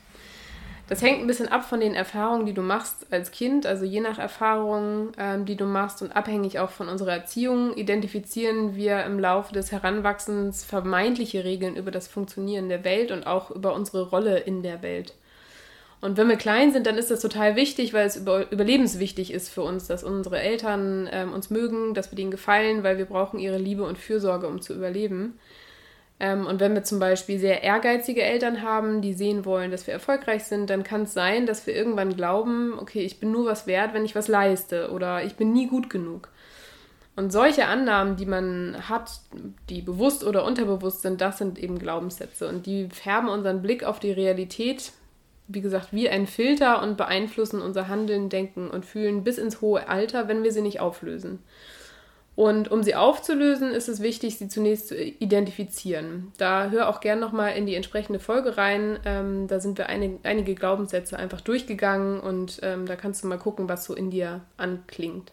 Das 0.87 1.01
hängt 1.01 1.19
ein 1.19 1.27
bisschen 1.27 1.47
ab 1.47 1.65
von 1.65 1.79
den 1.79 1.95
Erfahrungen, 1.95 2.45
die 2.45 2.53
du 2.53 2.61
machst 2.61 3.11
als 3.11 3.31
Kind. 3.31 3.65
Also 3.65 3.85
je 3.85 4.01
nach 4.01 4.19
Erfahrungen, 4.19 5.13
ähm, 5.17 5.45
die 5.45 5.55
du 5.55 5.65
machst 5.65 6.03
und 6.03 6.15
abhängig 6.15 6.59
auch 6.59 6.69
von 6.69 6.89
unserer 6.89 7.13
Erziehung, 7.13 7.73
identifizieren 7.73 8.75
wir 8.75 9.03
im 9.03 9.19
Laufe 9.19 9.51
des 9.51 9.71
Heranwachsens 9.71 10.63
vermeintliche 10.63 11.43
Regeln 11.43 11.75
über 11.75 11.89
das 11.89 12.07
Funktionieren 12.07 12.69
der 12.69 12.83
Welt 12.83 13.11
und 13.11 13.25
auch 13.25 13.49
über 13.49 13.73
unsere 13.73 14.09
Rolle 14.09 14.37
in 14.37 14.61
der 14.61 14.83
Welt. 14.83 15.15
Und 16.01 16.17
wenn 16.17 16.29
wir 16.29 16.35
klein 16.35 16.71
sind, 16.71 16.85
dann 16.85 16.97
ist 16.97 17.09
das 17.09 17.21
total 17.21 17.55
wichtig, 17.55 17.93
weil 17.93 18.05
es 18.05 18.17
über, 18.17 18.51
überlebenswichtig 18.51 19.33
ist 19.33 19.49
für 19.49 19.63
uns, 19.63 19.87
dass 19.87 20.03
unsere 20.03 20.39
Eltern 20.39 21.09
ähm, 21.11 21.33
uns 21.33 21.49
mögen, 21.49 21.93
dass 21.93 22.11
wir 22.11 22.15
denen 22.15 22.31
gefallen, 22.31 22.83
weil 22.83 22.97
wir 22.97 23.05
brauchen 23.05 23.39
ihre 23.39 23.57
Liebe 23.57 23.83
und 23.83 23.97
Fürsorge, 23.97 24.47
um 24.47 24.61
zu 24.61 24.73
überleben. 24.73 25.39
Ähm, 26.19 26.45
und 26.45 26.59
wenn 26.59 26.73
wir 26.73 26.83
zum 26.83 26.99
Beispiel 26.99 27.39
sehr 27.39 27.63
ehrgeizige 27.63 28.23
Eltern 28.23 28.61
haben, 28.61 29.01
die 29.01 29.13
sehen 29.13 29.45
wollen, 29.45 29.71
dass 29.71 29.87
wir 29.87 29.93
erfolgreich 29.93 30.45
sind, 30.45 30.69
dann 30.69 30.83
kann 30.83 31.03
es 31.03 31.13
sein, 31.13 31.45
dass 31.45 31.67
wir 31.67 31.75
irgendwann 31.75 32.15
glauben, 32.15 32.77
okay, 32.79 33.01
ich 33.01 33.19
bin 33.19 33.31
nur 33.31 33.45
was 33.45 33.67
wert, 33.67 33.93
wenn 33.93 34.05
ich 34.05 34.15
was 34.15 34.27
leiste 34.27 34.91
oder 34.91 35.23
ich 35.23 35.35
bin 35.35 35.51
nie 35.51 35.67
gut 35.67 35.89
genug. 35.89 36.29
Und 37.17 37.31
solche 37.31 37.67
Annahmen, 37.67 38.17
die 38.17 38.25
man 38.25 38.89
hat, 38.89 39.21
die 39.69 39.81
bewusst 39.81 40.25
oder 40.25 40.43
unterbewusst 40.43 41.01
sind, 41.01 41.21
das 41.21 41.37
sind 41.37 41.57
eben 41.57 41.79
Glaubenssätze. 41.79 42.47
Und 42.47 42.65
die 42.65 42.89
färben 42.89 43.29
unseren 43.29 43.61
Blick 43.61 43.85
auf 43.85 43.99
die 43.99 44.11
Realität 44.11 44.91
wie 45.47 45.61
gesagt, 45.61 45.89
wie 45.91 46.09
ein 46.09 46.27
Filter 46.27 46.81
und 46.81 46.97
beeinflussen 46.97 47.61
unser 47.61 47.87
Handeln, 47.87 48.29
Denken 48.29 48.69
und 48.69 48.85
Fühlen 48.85 49.23
bis 49.23 49.37
ins 49.37 49.61
hohe 49.61 49.87
Alter, 49.87 50.27
wenn 50.27 50.43
wir 50.43 50.51
sie 50.51 50.61
nicht 50.61 50.79
auflösen. 50.79 51.39
Und 52.35 52.69
um 52.69 52.83
sie 52.83 52.95
aufzulösen, 52.95 53.71
ist 53.71 53.87
es 53.87 54.01
wichtig, 54.01 54.37
sie 54.37 54.49
zunächst 54.49 54.89
zu 54.89 55.01
identifizieren. 55.01 56.33
Da 56.37 56.69
hör 56.69 56.89
auch 56.89 56.99
gern 56.99 57.19
nochmal 57.19 57.55
in 57.55 57.65
die 57.65 57.75
entsprechende 57.75 58.19
Folge 58.19 58.57
rein. 58.57 58.99
Ähm, 59.05 59.47
da 59.47 59.61
sind 59.61 59.77
wir 59.77 59.87
eine, 59.87 60.19
einige 60.23 60.53
Glaubenssätze 60.53 61.17
einfach 61.17 61.39
durchgegangen 61.39 62.19
und 62.19 62.59
ähm, 62.61 62.87
da 62.87 62.97
kannst 62.97 63.23
du 63.23 63.27
mal 63.27 63.37
gucken, 63.37 63.69
was 63.69 63.85
so 63.85 63.93
in 63.93 64.11
dir 64.11 64.41
anklingt. 64.57 65.31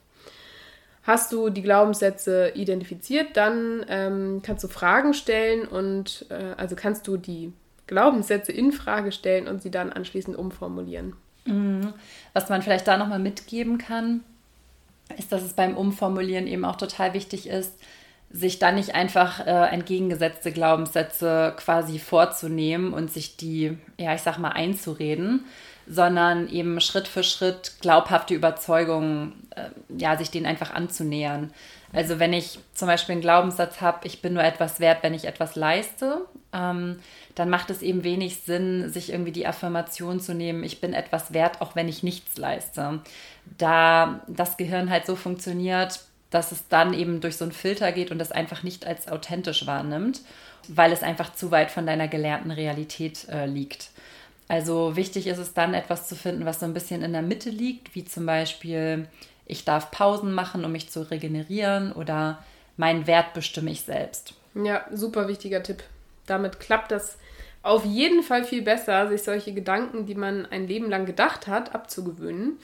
Hast 1.02 1.33
du 1.33 1.50
die 1.50 1.62
Glaubenssätze 1.62 2.52
identifiziert, 2.54 3.37
dann 3.37 3.85
ähm, 3.88 4.40
kannst 4.45 4.62
du 4.62 4.69
Fragen 4.69 5.14
stellen 5.14 5.66
und 5.66 6.26
äh, 6.28 6.54
also 6.57 6.76
kannst 6.76 7.09
du 7.09 7.16
die 7.16 7.52
Glaubenssätze 7.92 8.52
in 8.52 8.72
Frage 8.72 9.12
stellen 9.12 9.46
und 9.46 9.62
sie 9.62 9.70
dann 9.70 9.92
anschließend 9.92 10.37
umformulieren. 10.37 11.14
Mhm. 11.44 11.92
Was 12.32 12.49
man 12.49 12.62
vielleicht 12.62 12.88
da 12.88 12.96
nochmal 12.96 13.18
mitgeben 13.18 13.78
kann, 13.78 14.25
ist, 15.18 15.30
dass 15.32 15.42
es 15.42 15.52
beim 15.52 15.76
Umformulieren 15.76 16.46
eben 16.46 16.64
auch 16.64 16.76
total 16.76 17.14
wichtig 17.14 17.49
ist, 17.49 17.78
sich 18.30 18.58
dann 18.58 18.76
nicht 18.76 18.94
einfach 18.94 19.46
äh, 19.46 19.68
entgegengesetzte 19.68 20.52
Glaubenssätze 20.52 21.54
quasi 21.58 21.99
vorzunehmen 21.99 22.94
und 22.94 23.12
sich 23.12 23.37
die, 23.37 23.76
ja, 23.99 24.14
ich 24.14 24.22
sag 24.22 24.38
mal, 24.38 24.52
einzureden, 24.52 25.44
sondern 25.87 26.49
eben 26.49 26.80
Schritt 26.80 27.08
für 27.08 27.25
Schritt 27.25 27.75
glaubhafte 27.80 28.32
Überzeugungen, 28.32 29.49
äh, 29.54 29.68
ja, 29.99 30.16
sich 30.16 30.30
denen 30.30 30.46
einfach 30.46 30.72
anzunähern. 30.72 31.52
Also 31.92 32.18
wenn 32.18 32.32
ich 32.32 32.58
zum 32.72 32.88
Beispiel 32.88 33.12
einen 33.12 33.20
Glaubenssatz 33.20 33.80
habe, 33.80 34.06
ich 34.06 34.22
bin 34.22 34.34
nur 34.34 34.42
etwas 34.42 34.80
wert, 34.80 35.02
wenn 35.02 35.14
ich 35.14 35.26
etwas 35.26 35.56
leiste, 35.56 36.22
ähm, 36.52 36.99
dann 37.34 37.50
macht 37.50 37.70
es 37.70 37.82
eben 37.82 38.02
wenig 38.04 38.38
Sinn, 38.38 38.90
sich 38.90 39.12
irgendwie 39.12 39.32
die 39.32 39.46
Affirmation 39.46 40.20
zu 40.20 40.34
nehmen, 40.34 40.64
ich 40.64 40.80
bin 40.80 40.94
etwas 40.94 41.32
wert, 41.32 41.61
auch 41.61 41.75
wenn 41.76 41.88
ich 41.88 42.02
nichts 42.02 42.38
leiste. 42.38 43.00
Da 43.58 44.20
das 44.26 44.56
Gehirn 44.56 44.90
halt 44.90 45.06
so 45.06 45.16
funktioniert, 45.16 46.00
dass 46.30 46.50
es 46.50 46.66
dann 46.68 46.94
eben 46.94 47.20
durch 47.20 47.37
so 47.37 47.44
einen 47.44 47.52
Filter 47.52 47.92
geht 47.92 48.11
und 48.11 48.18
das 48.18 48.32
einfach 48.32 48.62
nicht 48.62 48.87
als 48.87 49.06
authentisch 49.08 49.66
wahrnimmt, 49.66 50.22
weil 50.68 50.92
es 50.92 51.02
einfach 51.02 51.34
zu 51.34 51.50
weit 51.50 51.70
von 51.70 51.87
deiner 51.87 52.08
gelernten 52.08 52.50
Realität 52.50 53.28
äh, 53.28 53.46
liegt. 53.46 53.90
Also 54.49 54.96
wichtig 54.96 55.26
ist 55.26 55.38
es 55.38 55.54
dann, 55.54 55.75
etwas 55.75 56.08
zu 56.08 56.16
finden, 56.16 56.44
was 56.44 56.61
so 56.61 56.66
ein 56.66 56.75
bisschen 56.75 57.02
in 57.02 57.12
der 57.12 57.22
Mitte 57.22 57.50
liegt, 57.50 57.94
wie 57.94 58.04
zum 58.04 58.26
Beispiel, 58.26 59.06
ich 59.46 59.64
darf 59.64 59.90
Pausen 59.90 60.32
machen, 60.32 60.64
um 60.64 60.72
mich 60.72 60.90
zu 60.90 61.11
regenerieren 61.11 61.92
oder 61.92 62.42
meinen 62.76 63.06
Wert 63.06 63.34
bestimme 63.34 63.70
ich 63.70 63.82
selbst. 63.82 64.34
Ja, 64.54 64.84
super 64.92 65.28
wichtiger 65.28 65.62
Tipp. 65.62 65.82
Damit 66.26 66.61
klappt 66.61 66.92
das 66.92 67.18
auf 67.62 67.84
jeden 67.84 68.22
Fall 68.22 68.44
viel 68.44 68.62
besser, 68.62 69.08
sich 69.08 69.22
solche 69.22 69.52
Gedanken, 69.52 70.06
die 70.06 70.14
man 70.14 70.46
ein 70.46 70.66
Leben 70.66 70.90
lang 70.90 71.06
gedacht 71.06 71.46
hat, 71.46 71.75
abzugewöhnen. 71.75 72.58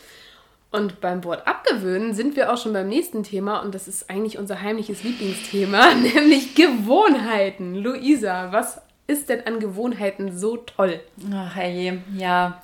Und 0.70 1.00
beim 1.00 1.24
Wort 1.24 1.46
abgewöhnen 1.46 2.12
sind 2.12 2.36
wir 2.36 2.52
auch 2.52 2.58
schon 2.58 2.74
beim 2.74 2.88
nächsten 2.88 3.22
Thema 3.22 3.60
und 3.60 3.74
das 3.74 3.88
ist 3.88 4.10
eigentlich 4.10 4.36
unser 4.38 4.60
heimliches 4.60 5.02
Lieblingsthema, 5.02 5.94
nämlich 6.14 6.54
Gewohnheiten. 6.54 7.74
Luisa, 7.76 8.52
was 8.52 8.82
ist 9.06 9.30
denn 9.30 9.46
an 9.46 9.60
Gewohnheiten 9.60 10.36
so 10.36 10.58
toll? 10.58 11.00
Ach, 11.32 11.54
hey, 11.54 12.00
ja. 12.14 12.60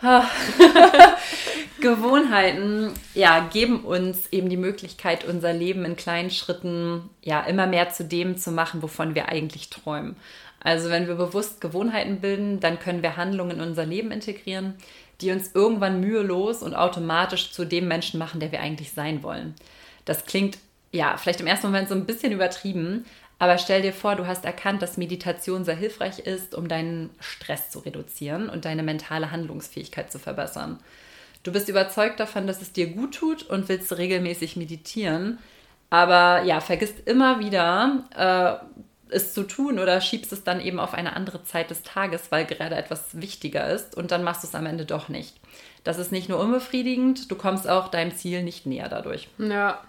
Gewohnheiten, 1.80 2.92
ja, 3.14 3.48
geben 3.52 3.80
uns 3.84 4.26
eben 4.32 4.48
die 4.48 4.56
Möglichkeit, 4.56 5.24
unser 5.24 5.52
Leben 5.52 5.84
in 5.84 5.96
kleinen 5.96 6.30
Schritten, 6.30 7.08
ja, 7.22 7.40
immer 7.42 7.66
mehr 7.66 7.90
zu 7.90 8.04
dem 8.04 8.36
zu 8.36 8.50
machen, 8.50 8.82
wovon 8.82 9.14
wir 9.14 9.28
eigentlich 9.28 9.70
träumen. 9.70 10.16
Also 10.60 10.90
wenn 10.90 11.06
wir 11.06 11.14
bewusst 11.14 11.60
Gewohnheiten 11.60 12.20
bilden, 12.20 12.60
dann 12.60 12.78
können 12.78 13.02
wir 13.02 13.16
Handlungen 13.16 13.58
in 13.58 13.60
unser 13.60 13.86
Leben 13.86 14.10
integrieren, 14.10 14.74
die 15.20 15.30
uns 15.30 15.52
irgendwann 15.54 16.00
mühelos 16.00 16.62
und 16.62 16.74
automatisch 16.74 17.52
zu 17.52 17.64
dem 17.64 17.88
Menschen 17.88 18.18
machen, 18.18 18.40
der 18.40 18.52
wir 18.52 18.60
eigentlich 18.60 18.92
sein 18.92 19.22
wollen. 19.22 19.54
Das 20.04 20.24
klingt 20.24 20.58
ja 20.92 21.16
vielleicht 21.16 21.40
im 21.40 21.46
ersten 21.46 21.68
Moment 21.68 21.88
so 21.88 21.94
ein 21.94 22.06
bisschen 22.06 22.32
übertrieben, 22.32 23.04
aber 23.38 23.58
stell 23.58 23.82
dir 23.82 23.92
vor, 23.92 24.16
du 24.16 24.26
hast 24.26 24.44
erkannt, 24.44 24.82
dass 24.82 24.96
Meditation 24.96 25.64
sehr 25.64 25.76
hilfreich 25.76 26.20
ist, 26.20 26.54
um 26.54 26.68
deinen 26.68 27.10
Stress 27.20 27.70
zu 27.70 27.80
reduzieren 27.80 28.48
und 28.48 28.64
deine 28.64 28.82
mentale 28.82 29.30
Handlungsfähigkeit 29.30 30.10
zu 30.10 30.18
verbessern. 30.18 30.78
Du 31.44 31.52
bist 31.52 31.68
überzeugt 31.68 32.18
davon, 32.18 32.46
dass 32.46 32.60
es 32.60 32.72
dir 32.72 32.88
gut 32.88 33.14
tut 33.14 33.44
und 33.44 33.68
willst 33.68 33.96
regelmäßig 33.96 34.56
meditieren, 34.56 35.38
aber 35.88 36.42
ja, 36.42 36.60
vergisst 36.60 37.06
immer 37.06 37.38
wieder, 37.38 38.04
äh, 38.14 38.66
es 39.10 39.32
zu 39.32 39.44
tun 39.44 39.78
oder 39.78 40.00
schiebst 40.00 40.32
es 40.32 40.44
dann 40.44 40.60
eben 40.60 40.78
auf 40.78 40.92
eine 40.92 41.16
andere 41.16 41.42
Zeit 41.44 41.70
des 41.70 41.82
Tages, 41.82 42.30
weil 42.30 42.44
gerade 42.44 42.74
etwas 42.74 43.20
wichtiger 43.20 43.70
ist 43.70 43.96
und 43.96 44.10
dann 44.10 44.22
machst 44.22 44.42
du 44.42 44.48
es 44.48 44.54
am 44.54 44.66
Ende 44.66 44.84
doch 44.84 45.08
nicht. 45.08 45.36
Das 45.84 45.98
ist 45.98 46.12
nicht 46.12 46.28
nur 46.28 46.40
unbefriedigend, 46.40 47.30
du 47.30 47.36
kommst 47.36 47.68
auch 47.68 47.88
deinem 47.88 48.14
Ziel 48.14 48.42
nicht 48.42 48.66
näher 48.66 48.88
dadurch. 48.88 49.28
Ja, 49.38 49.80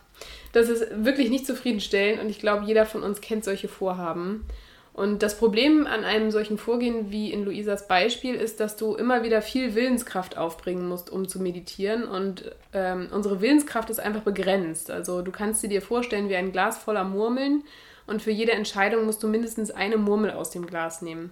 das 0.52 0.70
ist 0.70 0.86
wirklich 1.06 1.30
nicht 1.30 1.46
zufriedenstellend 1.46 2.22
und 2.22 2.30
ich 2.30 2.40
glaube, 2.40 2.66
jeder 2.66 2.86
von 2.86 3.04
uns 3.04 3.22
kennt 3.22 3.44
solche 3.44 3.68
Vorhaben. 3.68 4.46
Und 4.94 5.24
das 5.24 5.38
Problem 5.38 5.88
an 5.88 6.04
einem 6.04 6.30
solchen 6.30 6.58
Vorgehen 6.58 7.10
wie 7.10 7.32
in 7.32 7.46
Luisas 7.46 7.88
Beispiel 7.88 8.36
ist, 8.36 8.60
dass 8.60 8.76
du 8.76 8.96
immer 8.96 9.24
wieder 9.24 9.42
viel 9.42 9.74
Willenskraft 9.74 10.38
aufbringen 10.38 10.90
musst, 10.90 11.10
um 11.10 11.28
zu 11.28 11.40
meditieren. 11.40 12.04
Und 12.04 12.52
ähm, 12.74 13.08
unsere 13.14 13.40
Willenskraft 13.40 13.90
ist 13.90 14.02
einfach 14.02 14.24
begrenzt. 14.24 14.92
Also 14.92 15.22
du 15.22 15.32
kannst 15.32 15.62
sie 15.62 15.70
dir 15.70 15.82
vorstellen 15.82 16.28
wie 16.28 16.36
ein 16.36 16.52
Glas 16.52 16.78
voller 16.78 17.06
Murmeln 17.06 17.64
und 18.08 18.22
für 18.22 18.32
jede 18.32 18.52
Entscheidung 18.54 19.06
musst 19.06 19.22
du 19.22 19.28
mindestens 19.28 19.72
eine 19.72 19.96
Murmel 19.96 20.32
aus 20.32 20.50
dem 20.50 20.66
Glas 20.66 21.02
nehmen. 21.02 21.30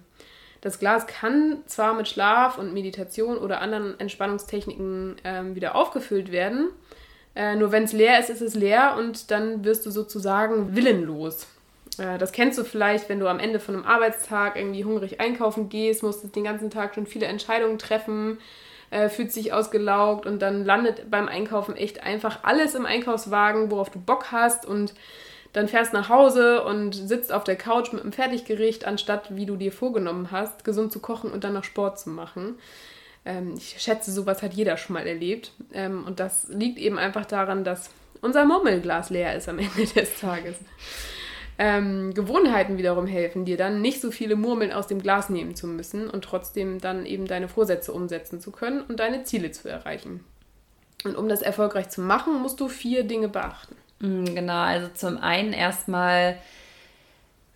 Das 0.60 0.78
Glas 0.78 1.06
kann 1.06 1.58
zwar 1.66 1.94
mit 1.94 2.08
Schlaf 2.08 2.56
und 2.56 2.72
Meditation 2.72 3.36
oder 3.36 3.60
anderen 3.60 3.98
Entspannungstechniken 4.00 5.16
ähm, 5.24 5.54
wieder 5.54 5.74
aufgefüllt 5.74 6.32
werden, 6.32 6.70
äh, 7.38 7.54
nur 7.54 7.70
wenn 7.70 7.84
es 7.84 7.92
leer 7.92 8.18
ist, 8.18 8.30
ist 8.30 8.42
es 8.42 8.56
leer 8.56 8.96
und 8.98 9.30
dann 9.30 9.64
wirst 9.64 9.86
du 9.86 9.92
sozusagen 9.92 10.74
willenlos. 10.74 11.46
Äh, 11.96 12.18
das 12.18 12.32
kennst 12.32 12.58
du 12.58 12.64
vielleicht, 12.64 13.08
wenn 13.08 13.20
du 13.20 13.28
am 13.28 13.38
Ende 13.38 13.60
von 13.60 13.76
einem 13.76 13.84
Arbeitstag 13.84 14.56
irgendwie 14.56 14.84
hungrig 14.84 15.20
einkaufen 15.20 15.68
gehst, 15.68 16.02
musstest 16.02 16.34
den 16.34 16.42
ganzen 16.42 16.68
Tag 16.68 16.96
schon 16.96 17.06
viele 17.06 17.26
Entscheidungen 17.26 17.78
treffen, 17.78 18.38
äh, 18.90 19.08
fühlt 19.08 19.32
sich 19.32 19.52
ausgelaugt 19.52 20.26
und 20.26 20.42
dann 20.42 20.64
landet 20.64 21.12
beim 21.12 21.28
Einkaufen 21.28 21.76
echt 21.76 22.02
einfach 22.02 22.40
alles 22.42 22.74
im 22.74 22.86
Einkaufswagen, 22.86 23.70
worauf 23.70 23.90
du 23.90 24.00
Bock 24.00 24.32
hast 24.32 24.66
und 24.66 24.92
dann 25.52 25.68
fährst 25.68 25.92
nach 25.92 26.08
Hause 26.08 26.64
und 26.64 26.92
sitzt 26.92 27.32
auf 27.32 27.44
der 27.44 27.56
Couch 27.56 27.92
mit 27.92 28.02
einem 28.02 28.12
Fertiggericht, 28.12 28.84
anstatt, 28.84 29.36
wie 29.36 29.46
du 29.46 29.54
dir 29.54 29.70
vorgenommen 29.70 30.32
hast, 30.32 30.64
gesund 30.64 30.90
zu 30.90 30.98
kochen 30.98 31.30
und 31.30 31.44
dann 31.44 31.54
noch 31.54 31.64
Sport 31.64 32.00
zu 32.00 32.10
machen. 32.10 32.58
Ähm, 33.28 33.54
ich 33.58 33.76
schätze, 33.78 34.10
sowas 34.10 34.42
hat 34.42 34.54
jeder 34.54 34.78
schon 34.78 34.94
mal 34.94 35.06
erlebt. 35.06 35.52
Ähm, 35.72 36.04
und 36.06 36.18
das 36.18 36.48
liegt 36.48 36.78
eben 36.78 36.98
einfach 36.98 37.26
daran, 37.26 37.62
dass 37.62 37.90
unser 38.22 38.46
Murmelglas 38.46 39.10
leer 39.10 39.36
ist 39.36 39.48
am 39.48 39.58
Ende 39.58 39.86
des 39.86 40.18
Tages. 40.18 40.56
Ähm, 41.58 42.14
Gewohnheiten 42.14 42.78
wiederum 42.78 43.06
helfen 43.06 43.44
dir 43.44 43.58
dann, 43.58 43.82
nicht 43.82 44.00
so 44.00 44.10
viele 44.10 44.36
Murmeln 44.36 44.72
aus 44.72 44.86
dem 44.86 45.02
Glas 45.02 45.28
nehmen 45.28 45.54
zu 45.54 45.66
müssen 45.66 46.08
und 46.08 46.24
trotzdem 46.24 46.80
dann 46.80 47.04
eben 47.04 47.26
deine 47.26 47.48
Vorsätze 47.48 47.92
umsetzen 47.92 48.40
zu 48.40 48.50
können 48.50 48.80
und 48.80 48.98
deine 48.98 49.24
Ziele 49.24 49.50
zu 49.50 49.68
erreichen. 49.68 50.24
Und 51.04 51.16
um 51.16 51.28
das 51.28 51.42
erfolgreich 51.42 51.90
zu 51.90 52.00
machen, 52.00 52.40
musst 52.40 52.60
du 52.60 52.68
vier 52.68 53.04
Dinge 53.04 53.28
beachten. 53.28 53.76
Mm, 53.98 54.24
genau, 54.24 54.62
also 54.62 54.88
zum 54.94 55.18
einen 55.18 55.52
erstmal, 55.52 56.38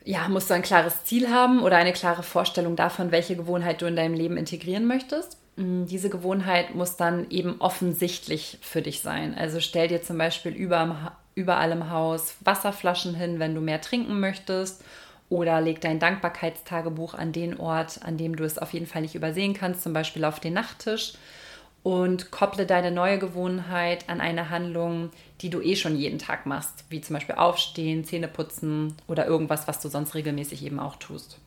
ja, 0.04 0.28
musst 0.28 0.50
du 0.50 0.54
ein 0.54 0.62
klares 0.62 1.04
Ziel 1.04 1.30
haben 1.30 1.62
oder 1.62 1.76
eine 1.76 1.92
klare 1.92 2.24
Vorstellung 2.24 2.76
davon, 2.76 3.10
welche 3.10 3.36
Gewohnheit 3.36 3.80
du 3.80 3.86
in 3.86 3.96
deinem 3.96 4.14
Leben 4.14 4.36
integrieren 4.36 4.86
möchtest. 4.86 5.38
Mm, 5.56 5.84
diese 5.86 6.10
Gewohnheit 6.10 6.74
muss 6.74 6.96
dann 6.96 7.30
eben 7.30 7.60
offensichtlich 7.60 8.58
für 8.62 8.82
dich 8.82 9.00
sein. 9.00 9.34
Also 9.34 9.60
stell 9.60 9.88
dir 9.88 10.02
zum 10.02 10.18
Beispiel 10.18 10.52
überall 10.52 11.72
im 11.72 11.90
Haus 11.90 12.36
Wasserflaschen 12.40 13.14
hin, 13.14 13.38
wenn 13.38 13.54
du 13.54 13.60
mehr 13.60 13.80
trinken 13.80 14.20
möchtest. 14.20 14.84
Oder 15.28 15.62
leg 15.62 15.80
dein 15.80 15.98
Dankbarkeitstagebuch 15.98 17.14
an 17.14 17.32
den 17.32 17.58
Ort, 17.58 18.00
an 18.02 18.18
dem 18.18 18.36
du 18.36 18.44
es 18.44 18.58
auf 18.58 18.74
jeden 18.74 18.86
Fall 18.86 19.00
nicht 19.02 19.14
übersehen 19.14 19.54
kannst, 19.54 19.82
zum 19.82 19.94
Beispiel 19.94 20.24
auf 20.24 20.40
den 20.40 20.52
Nachttisch 20.52 21.14
und 21.82 22.30
kopple 22.30 22.66
deine 22.66 22.90
neue 22.90 23.18
Gewohnheit 23.18 24.08
an 24.08 24.20
eine 24.20 24.50
Handlung, 24.50 25.10
die 25.40 25.50
du 25.50 25.60
eh 25.60 25.74
schon 25.74 25.96
jeden 25.96 26.18
Tag 26.18 26.46
machst, 26.46 26.84
wie 26.90 27.00
zum 27.00 27.14
Beispiel 27.14 27.34
aufstehen, 27.34 28.04
Zähne 28.04 28.28
putzen 28.28 28.94
oder 29.08 29.26
irgendwas, 29.26 29.66
was 29.66 29.80
du 29.80 29.88
sonst 29.88 30.14
regelmäßig 30.14 30.64
eben 30.64 30.78
auch 30.78 30.96
tust. 30.96 31.38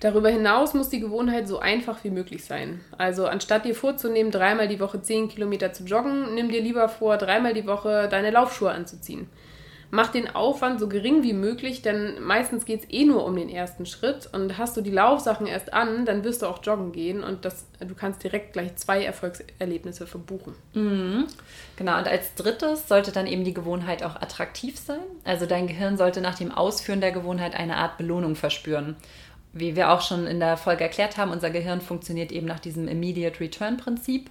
Darüber 0.00 0.28
hinaus 0.28 0.74
muss 0.74 0.90
die 0.90 1.00
Gewohnheit 1.00 1.48
so 1.48 1.58
einfach 1.58 2.04
wie 2.04 2.10
möglich 2.10 2.44
sein. 2.44 2.80
Also 2.98 3.26
anstatt 3.26 3.64
dir 3.64 3.74
vorzunehmen, 3.74 4.30
dreimal 4.30 4.68
die 4.68 4.80
Woche 4.80 5.00
10 5.00 5.28
Kilometer 5.28 5.72
zu 5.72 5.84
joggen, 5.84 6.34
nimm 6.34 6.50
dir 6.50 6.60
lieber 6.60 6.88
vor, 6.88 7.16
dreimal 7.16 7.54
die 7.54 7.66
Woche 7.66 8.08
deine 8.10 8.30
Laufschuhe 8.30 8.70
anzuziehen. 8.70 9.28
Mach 9.90 10.08
den 10.08 10.34
Aufwand 10.34 10.80
so 10.80 10.88
gering 10.88 11.22
wie 11.22 11.32
möglich, 11.32 11.80
denn 11.80 12.20
meistens 12.20 12.64
geht 12.64 12.82
es 12.82 12.90
eh 12.90 13.04
nur 13.04 13.24
um 13.24 13.36
den 13.36 13.48
ersten 13.48 13.86
Schritt. 13.86 14.28
Und 14.32 14.58
hast 14.58 14.76
du 14.76 14.80
die 14.80 14.90
Laufsachen 14.90 15.46
erst 15.46 15.72
an, 15.72 16.04
dann 16.04 16.24
wirst 16.24 16.42
du 16.42 16.46
auch 16.46 16.62
joggen 16.62 16.90
gehen 16.90 17.22
und 17.22 17.44
das, 17.44 17.66
du 17.78 17.94
kannst 17.94 18.24
direkt 18.24 18.52
gleich 18.52 18.74
zwei 18.76 19.04
Erfolgserlebnisse 19.04 20.06
verbuchen. 20.06 20.54
Mhm. 20.74 21.26
Genau, 21.76 21.96
und 21.98 22.08
als 22.08 22.34
drittes 22.34 22.88
sollte 22.88 23.12
dann 23.12 23.28
eben 23.28 23.44
die 23.44 23.54
Gewohnheit 23.54 24.02
auch 24.02 24.16
attraktiv 24.16 24.76
sein. 24.76 25.00
Also 25.24 25.46
dein 25.46 25.68
Gehirn 25.68 25.96
sollte 25.96 26.20
nach 26.20 26.36
dem 26.36 26.50
Ausführen 26.50 27.00
der 27.00 27.12
Gewohnheit 27.12 27.54
eine 27.54 27.76
Art 27.76 27.96
Belohnung 27.96 28.34
verspüren. 28.34 28.96
Wie 29.58 29.76
wir 29.76 29.90
auch 29.90 30.02
schon 30.02 30.26
in 30.26 30.40
der 30.40 30.56
Folge 30.56 30.84
erklärt 30.84 31.16
haben, 31.16 31.30
unser 31.30 31.50
Gehirn 31.50 31.80
funktioniert 31.80 32.32
eben 32.32 32.46
nach 32.46 32.60
diesem 32.60 32.88
Immediate 32.88 33.40
Return 33.40 33.76
Prinzip. 33.76 34.30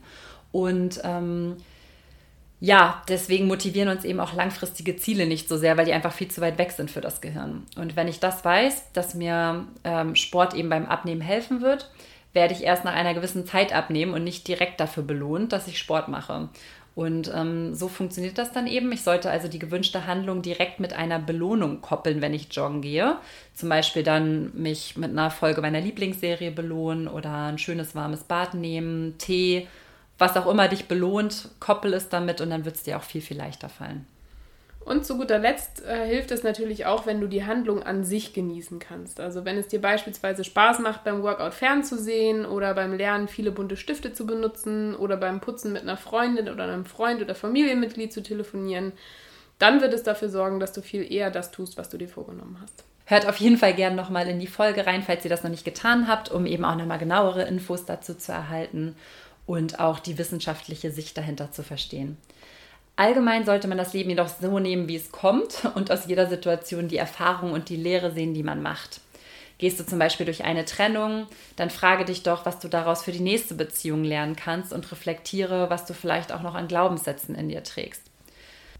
Und 0.52 1.02
ähm, 1.04 1.58
ja, 2.60 3.04
deswegen 3.10 3.48
motivieren 3.48 3.90
uns 3.90 4.06
eben 4.06 4.20
auch 4.20 4.34
langfristige 4.34 4.96
Ziele 4.96 5.26
nicht 5.26 5.50
so 5.50 5.58
sehr, 5.58 5.78
weil 5.78 5.86
die 5.86 5.94
einfach 5.94 6.14
viel 6.14 6.30
zu 6.30 6.42
weit 6.42 6.58
weg 6.58 6.72
sind 6.72 6.90
für 6.90 7.02
das 7.02 7.22
Gehirn. 7.22 7.64
Und 7.76 7.96
wenn 7.96 8.08
ich 8.08 8.20
das 8.20 8.46
weiß, 8.46 8.94
dass 8.94 9.14
mir 9.14 9.68
ähm, 9.84 10.16
Sport 10.16 10.54
eben 10.54 10.70
beim 10.70 10.86
Abnehmen 10.86 11.22
helfen 11.22 11.62
wird, 11.62 11.92
werde 12.34 12.54
ich 12.54 12.64
erst 12.64 12.84
nach 12.84 12.94
einer 12.94 13.14
gewissen 13.14 13.46
Zeit 13.46 13.74
abnehmen 13.74 14.14
und 14.14 14.24
nicht 14.24 14.48
direkt 14.48 14.80
dafür 14.80 15.04
belohnt, 15.04 15.54
dass 15.54 15.68
ich 15.68 15.80
Sport 15.80 16.08
mache. 16.08 16.50
Und 16.96 17.30
ähm, 17.36 17.76
so 17.76 17.90
funktioniert 17.90 18.38
das 18.38 18.54
dann 18.54 18.68
eben. 18.68 18.90
Ich 18.94 19.04
sollte 19.04 19.30
also 19.30 19.50
die 19.50 19.60
gewünschte 19.60 20.08
Handlung 20.08 20.42
direkt 20.42 20.80
mit 20.80 20.94
einer 20.94 21.20
Belohnung 21.20 21.82
koppeln, 21.82 22.22
wenn 22.22 22.34
ich 22.34 22.48
joggen 22.52 22.82
gehe. 22.82 23.18
Zum 23.54 23.68
Beispiel 23.68 24.02
dann 24.02 24.52
mich 24.56 24.96
mit 24.96 25.12
einer 25.12 25.30
Folge 25.30 25.62
meiner 25.62 25.82
Lieblingsserie 25.82 26.52
belohnen 26.52 27.10
oder 27.10 27.48
ein 27.48 27.58
schönes 27.58 27.96
warmes 27.96 28.24
Bad 28.24 28.54
nehmen, 28.54 29.18
Tee, 29.18 29.68
was 30.18 30.38
auch 30.38 30.48
immer 30.48 30.70
dich 30.70 30.86
belohnt, 30.86 31.50
koppel 31.60 31.94
es 31.94 32.08
damit 32.08 32.40
und 32.40 32.50
dann 32.50 32.64
wird 32.64 32.76
es 32.76 32.84
dir 32.84 32.96
auch 32.96 33.04
viel, 33.04 33.22
viel 33.22 33.38
leichter 33.38 33.68
fallen. 33.68 34.08
Und 34.86 35.04
zu 35.04 35.18
guter 35.18 35.40
Letzt 35.40 35.84
äh, 35.84 36.06
hilft 36.06 36.30
es 36.30 36.44
natürlich 36.44 36.86
auch, 36.86 37.08
wenn 37.08 37.20
du 37.20 37.28
die 37.28 37.44
Handlung 37.44 37.82
an 37.82 38.04
sich 38.04 38.34
genießen 38.34 38.78
kannst. 38.78 39.20
Also 39.20 39.44
wenn 39.44 39.58
es 39.58 39.68
dir 39.68 39.82
beispielsweise 39.82 40.44
Spaß 40.44 40.78
macht, 40.78 41.04
beim 41.04 41.24
Workout 41.24 41.56
fernzusehen 41.56 42.46
oder 42.46 42.76
beim 42.76 42.94
Lernen 42.94 43.28
viele 43.28 43.52
bunte 43.52 43.78
Stifte 43.78 44.14
zu 44.14 44.28
benutzen 44.28 44.96
oder 44.96 45.18
beim 45.18 45.42
Putzen 45.42 45.74
mit 45.74 45.82
einer 45.82 45.98
Freundin 45.98 46.50
oder 46.50 46.66
einem 46.66 46.86
Freund 46.86 47.20
oder 47.20 47.34
Familienmitglied 47.34 48.14
zu 48.14 48.22
telefonieren, 48.22 48.94
dann 49.58 49.82
wird 49.82 49.92
es 49.92 50.04
dafür 50.04 50.30
sorgen, 50.30 50.60
dass 50.60 50.72
du 50.72 50.84
viel 50.84 51.12
eher 51.12 51.32
das 51.32 51.50
tust, 51.50 51.80
was 51.80 51.90
du 51.90 51.98
dir 51.98 52.10
vorgenommen 52.10 52.60
hast. 52.62 52.84
Hört 53.06 53.28
auf 53.28 53.38
jeden 53.38 53.58
Fall 53.58 53.74
gerne 53.74 53.96
nochmal 53.96 54.28
in 54.28 54.40
die 54.40 54.46
Folge 54.46 54.86
rein, 54.86 55.02
falls 55.02 55.26
ihr 55.26 55.30
das 55.30 55.42
noch 55.42 55.50
nicht 55.50 55.66
getan 55.66 56.08
habt, 56.08 56.30
um 56.30 56.46
eben 56.46 56.64
auch 56.64 56.76
nochmal 56.76 57.00
genauere 57.00 57.44
Infos 57.44 57.86
dazu 57.86 58.14
zu 58.14 58.32
erhalten 58.32 58.96
und 59.48 59.80
auch 59.80 59.98
die 59.98 60.20
wissenschaftliche 60.20 60.92
Sicht 60.92 61.18
dahinter 61.18 61.52
zu 61.52 61.64
verstehen. 61.64 62.18
Allgemein 62.98 63.46
sollte 63.46 63.68
man 63.68 63.78
das 63.78 63.94
Leben 63.94 64.10
jedoch 64.10 64.30
so 64.30 64.60
nehmen, 64.60 64.88
wie 64.88 64.96
es 64.96 65.12
kommt 65.12 65.68
und 65.76 65.92
aus 65.92 66.06
jeder 66.08 66.28
Situation 66.28 66.88
die 66.88 66.98
Erfahrung 66.98 67.52
und 67.52 67.70
die 67.70 67.76
Lehre 67.76 68.12
sehen, 68.12 68.34
die 68.34 68.44
man 68.44 68.62
macht. 68.62 69.02
Gehst 69.58 69.80
du 69.80 69.86
zum 69.86 70.00
Beispiel 70.00 70.26
durch 70.26 70.44
eine 70.44 70.66
Trennung, 70.66 71.28
dann 71.56 71.70
frage 71.70 72.04
dich 72.04 72.24
doch, 72.24 72.46
was 72.46 72.60
du 72.60 72.68
daraus 72.68 73.04
für 73.04 73.14
die 73.14 73.22
nächste 73.22 73.56
Beziehung 73.56 74.04
lernen 74.04 74.36
kannst 74.36 74.74
und 74.74 74.92
reflektiere, 74.92 75.70
was 75.70 75.86
du 75.86 75.94
vielleicht 75.94 76.34
auch 76.34 76.42
noch 76.42 76.56
an 76.56 76.68
Glaubenssätzen 76.68 77.36
in 77.36 77.48
dir 77.48 77.64
trägst. 77.64 78.02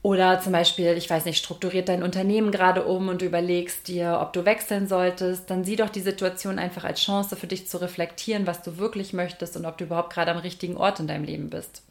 Oder 0.02 0.40
zum 0.40 0.52
Beispiel, 0.52 0.98
ich 0.98 1.10
weiß 1.10 1.26
nicht, 1.26 1.44
strukturiert 1.44 1.90
dein 1.90 2.04
Unternehmen 2.04 2.52
gerade 2.52 2.84
um 2.84 3.08
und 3.08 3.22
du 3.22 3.26
überlegst 3.26 3.88
dir, 3.88 4.20
ob 4.22 4.34
du 4.34 4.46
wechseln 4.46 4.88
solltest, 4.88 5.50
dann 5.50 5.64
sieh 5.64 5.78
doch 5.78 5.90
die 5.90 6.02
Situation 6.02 6.60
einfach 6.60 6.84
als 6.84 7.02
Chance 7.02 7.36
für 7.36 7.48
dich 7.48 7.68
zu 7.68 7.82
reflektieren, 7.82 8.46
was 8.46 8.62
du 8.62 8.78
wirklich 8.78 9.14
möchtest 9.14 9.58
und 9.58 9.66
ob 9.66 9.78
du 9.78 9.86
überhaupt 9.86 10.14
gerade 10.14 10.32
am 10.32 10.38
richtigen 10.38 10.78
Ort 10.78 11.00
in 11.00 11.08
deinem 11.08 11.24
Leben 11.24 11.50
bist. 11.50 11.82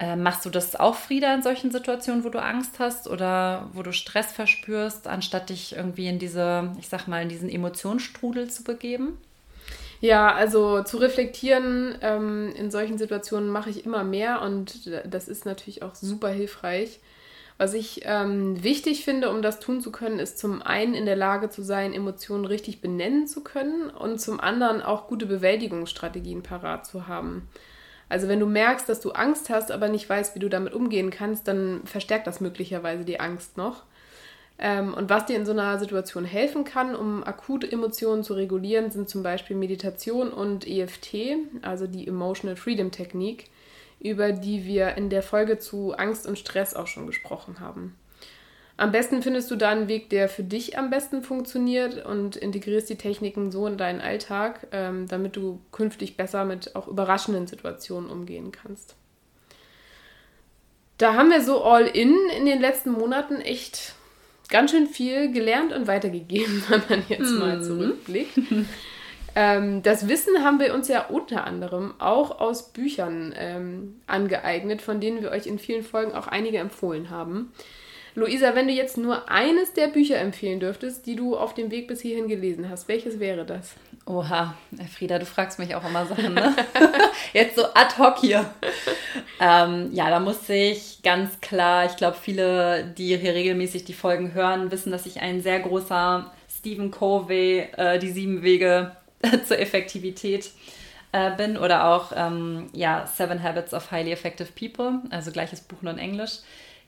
Äh, 0.00 0.16
machst 0.16 0.46
du 0.46 0.50
das 0.50 0.76
auch, 0.76 0.94
Frieda, 0.94 1.34
in 1.34 1.42
solchen 1.42 1.70
Situationen, 1.70 2.24
wo 2.24 2.30
du 2.30 2.42
Angst 2.42 2.78
hast 2.78 3.06
oder 3.06 3.68
wo 3.74 3.82
du 3.82 3.92
Stress 3.92 4.32
verspürst, 4.32 5.06
anstatt 5.06 5.50
dich 5.50 5.76
irgendwie 5.76 6.08
in 6.08 6.18
diese, 6.18 6.72
ich 6.80 6.88
sag 6.88 7.06
mal, 7.06 7.22
in 7.22 7.28
diesen 7.28 7.50
Emotionsstrudel 7.50 8.48
zu 8.48 8.64
begeben? 8.64 9.18
Ja, 10.00 10.34
also 10.34 10.82
zu 10.82 10.96
reflektieren 10.96 11.98
ähm, 12.00 12.50
in 12.56 12.70
solchen 12.70 12.96
Situationen 12.96 13.50
mache 13.50 13.68
ich 13.68 13.84
immer 13.84 14.02
mehr 14.02 14.40
und 14.40 14.90
das 15.04 15.28
ist 15.28 15.44
natürlich 15.44 15.82
auch 15.82 15.94
super 15.94 16.30
hilfreich. 16.30 17.00
Was 17.58 17.74
ich 17.74 18.00
ähm, 18.04 18.64
wichtig 18.64 19.04
finde, 19.04 19.28
um 19.28 19.42
das 19.42 19.60
tun 19.60 19.82
zu 19.82 19.92
können, 19.92 20.18
ist 20.18 20.38
zum 20.38 20.62
einen 20.62 20.94
in 20.94 21.04
der 21.04 21.16
Lage 21.16 21.50
zu 21.50 21.60
sein, 21.60 21.92
Emotionen 21.92 22.46
richtig 22.46 22.80
benennen 22.80 23.26
zu 23.26 23.44
können 23.44 23.90
und 23.90 24.18
zum 24.18 24.40
anderen 24.40 24.80
auch 24.80 25.08
gute 25.08 25.26
Bewältigungsstrategien 25.26 26.42
parat 26.42 26.86
zu 26.86 27.06
haben. 27.06 27.46
Also 28.10 28.28
wenn 28.28 28.40
du 28.40 28.46
merkst, 28.46 28.88
dass 28.88 29.00
du 29.00 29.12
Angst 29.12 29.48
hast, 29.48 29.70
aber 29.70 29.88
nicht 29.88 30.06
weißt, 30.06 30.34
wie 30.34 30.40
du 30.40 30.50
damit 30.50 30.74
umgehen 30.74 31.10
kannst, 31.10 31.46
dann 31.48 31.82
verstärkt 31.84 32.26
das 32.26 32.40
möglicherweise 32.40 33.04
die 33.04 33.20
Angst 33.20 33.56
noch. 33.56 33.84
Ähm, 34.58 34.92
und 34.92 35.08
was 35.08 35.26
dir 35.26 35.36
in 35.36 35.46
so 35.46 35.52
einer 35.52 35.78
Situation 35.78 36.24
helfen 36.24 36.64
kann, 36.64 36.96
um 36.96 37.22
akute 37.22 37.70
Emotionen 37.70 38.24
zu 38.24 38.34
regulieren, 38.34 38.90
sind 38.90 39.08
zum 39.08 39.22
Beispiel 39.22 39.56
Meditation 39.56 40.32
und 40.32 40.66
EFT, 40.66 41.36
also 41.62 41.86
die 41.86 42.06
Emotional 42.08 42.56
Freedom 42.56 42.90
Technik, 42.90 43.48
über 44.00 44.32
die 44.32 44.64
wir 44.64 44.96
in 44.96 45.08
der 45.08 45.22
Folge 45.22 45.58
zu 45.60 45.92
Angst 45.92 46.26
und 46.26 46.36
Stress 46.36 46.74
auch 46.74 46.88
schon 46.88 47.06
gesprochen 47.06 47.60
haben. 47.60 47.94
Am 48.80 48.92
besten 48.92 49.20
findest 49.20 49.50
du 49.50 49.56
da 49.56 49.68
einen 49.68 49.88
Weg, 49.88 50.08
der 50.08 50.26
für 50.26 50.42
dich 50.42 50.78
am 50.78 50.88
besten 50.88 51.22
funktioniert 51.22 52.02
und 52.06 52.34
integrierst 52.34 52.88
die 52.88 52.96
Techniken 52.96 53.50
so 53.50 53.66
in 53.66 53.76
deinen 53.76 54.00
Alltag, 54.00 54.68
ähm, 54.72 55.06
damit 55.06 55.36
du 55.36 55.60
künftig 55.70 56.16
besser 56.16 56.46
mit 56.46 56.74
auch 56.74 56.88
überraschenden 56.88 57.46
Situationen 57.46 58.08
umgehen 58.08 58.52
kannst. 58.52 58.94
Da 60.96 61.12
haben 61.12 61.28
wir 61.28 61.42
so 61.42 61.62
all 61.62 61.88
in 61.88 62.16
in 62.38 62.46
den 62.46 62.58
letzten 62.58 62.92
Monaten 62.92 63.42
echt 63.42 63.94
ganz 64.48 64.70
schön 64.70 64.86
viel 64.86 65.30
gelernt 65.30 65.74
und 65.74 65.86
weitergegeben, 65.86 66.64
wenn 66.70 66.82
man 66.88 67.04
jetzt 67.06 67.32
mal 67.32 67.58
mhm. 67.58 67.62
zurückblickt. 67.62 68.38
ähm, 69.34 69.82
das 69.82 70.08
Wissen 70.08 70.42
haben 70.42 70.58
wir 70.58 70.72
uns 70.72 70.88
ja 70.88 71.04
unter 71.04 71.44
anderem 71.44 71.92
auch 71.98 72.40
aus 72.40 72.72
Büchern 72.72 73.34
ähm, 73.36 74.00
angeeignet, 74.06 74.80
von 74.80 75.02
denen 75.02 75.20
wir 75.20 75.32
euch 75.32 75.46
in 75.46 75.58
vielen 75.58 75.82
Folgen 75.82 76.12
auch 76.12 76.28
einige 76.28 76.56
empfohlen 76.56 77.10
haben. 77.10 77.52
Luisa, 78.14 78.54
wenn 78.54 78.66
du 78.66 78.72
jetzt 78.72 78.96
nur 78.96 79.30
eines 79.30 79.72
der 79.72 79.88
Bücher 79.88 80.18
empfehlen 80.18 80.60
dürftest, 80.60 81.06
die 81.06 81.16
du 81.16 81.36
auf 81.36 81.54
dem 81.54 81.70
Weg 81.70 81.86
bis 81.88 82.00
hierhin 82.00 82.28
gelesen 82.28 82.68
hast, 82.68 82.88
welches 82.88 83.20
wäre 83.20 83.44
das? 83.44 83.74
Oha, 84.06 84.54
Frieda, 84.96 85.18
du 85.18 85.26
fragst 85.26 85.58
mich 85.58 85.74
auch 85.74 85.84
immer 85.84 86.06
Sachen, 86.06 86.34
ne? 86.34 86.56
jetzt 87.32 87.56
so 87.56 87.64
ad 87.74 87.96
hoc 87.98 88.18
hier. 88.18 88.50
Ähm, 89.40 89.90
ja, 89.92 90.10
da 90.10 90.18
muss 90.18 90.48
ich 90.48 91.00
ganz 91.02 91.40
klar, 91.40 91.86
ich 91.86 91.96
glaube, 91.96 92.16
viele, 92.20 92.84
die 92.98 93.16
hier 93.16 93.34
regelmäßig 93.34 93.84
die 93.84 93.92
Folgen 93.92 94.34
hören, 94.34 94.70
wissen, 94.72 94.90
dass 94.90 95.06
ich 95.06 95.20
ein 95.20 95.40
sehr 95.40 95.60
großer 95.60 96.30
Stephen 96.48 96.90
Covey, 96.90 97.68
äh, 97.76 97.98
die 97.98 98.10
sieben 98.10 98.42
Wege 98.42 98.96
zur 99.46 99.58
Effektivität 99.58 100.50
äh, 101.12 101.30
bin 101.36 101.56
oder 101.56 101.86
auch 101.86 102.12
ähm, 102.16 102.68
ja, 102.72 103.06
Seven 103.06 103.42
Habits 103.42 103.72
of 103.72 103.90
Highly 103.90 104.12
Effective 104.12 104.48
People, 104.58 105.00
also 105.10 105.30
gleiches 105.30 105.60
Buch 105.60 105.82
nur 105.82 105.92
in 105.92 105.98
Englisch 105.98 106.40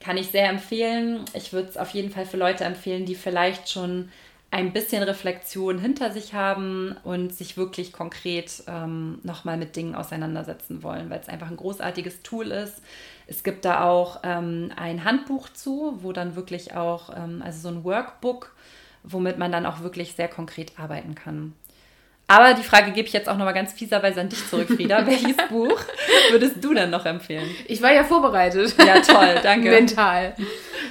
kann 0.02 0.16
ich 0.16 0.28
sehr 0.28 0.48
empfehlen. 0.48 1.24
Ich 1.34 1.52
würde 1.52 1.68
es 1.68 1.76
auf 1.76 1.90
jeden 1.90 2.10
Fall 2.10 2.26
für 2.26 2.36
Leute 2.36 2.64
empfehlen, 2.64 3.06
die 3.06 3.14
vielleicht 3.14 3.70
schon 3.70 4.08
ein 4.50 4.74
bisschen 4.74 5.02
Reflexion 5.02 5.78
hinter 5.78 6.10
sich 6.12 6.34
haben 6.34 6.94
und 7.04 7.34
sich 7.34 7.56
wirklich 7.56 7.90
konkret 7.90 8.62
ähm, 8.66 9.18
nochmal 9.22 9.56
mit 9.56 9.76
Dingen 9.76 9.94
auseinandersetzen 9.94 10.82
wollen, 10.82 11.08
weil 11.08 11.20
es 11.20 11.28
einfach 11.28 11.50
ein 11.50 11.56
großartiges 11.56 12.22
Tool 12.22 12.50
ist. 12.50 12.82
Es 13.26 13.44
gibt 13.44 13.64
da 13.64 13.88
auch 13.88 14.20
ähm, 14.24 14.70
ein 14.76 15.04
Handbuch 15.04 15.48
zu, 15.48 15.98
wo 16.02 16.12
dann 16.12 16.36
wirklich 16.36 16.74
auch, 16.74 17.16
ähm, 17.16 17.40
also 17.42 17.60
so 17.60 17.68
ein 17.74 17.82
Workbook, 17.82 18.54
womit 19.04 19.38
man 19.38 19.52
dann 19.52 19.64
auch 19.64 19.80
wirklich 19.80 20.12
sehr 20.16 20.28
konkret 20.28 20.78
arbeiten 20.78 21.14
kann. 21.14 21.54
Aber 22.28 22.54
die 22.54 22.62
Frage 22.62 22.92
gebe 22.92 23.06
ich 23.06 23.12
jetzt 23.12 23.28
auch 23.28 23.36
nochmal 23.36 23.52
ganz 23.52 23.72
fieserweise 23.72 24.20
an 24.20 24.28
dich 24.28 24.48
zurück, 24.48 24.68
Frieda. 24.68 25.06
Welches 25.06 25.36
Buch 25.48 25.78
würdest 26.30 26.64
du 26.64 26.72
denn 26.72 26.88
noch 26.90 27.04
empfehlen? 27.04 27.48
Ich 27.66 27.82
war 27.82 27.92
ja 27.92 28.04
vorbereitet. 28.04 28.74
Ja, 28.78 29.00
toll, 29.00 29.34
danke. 29.42 29.70
Mental. 29.70 30.34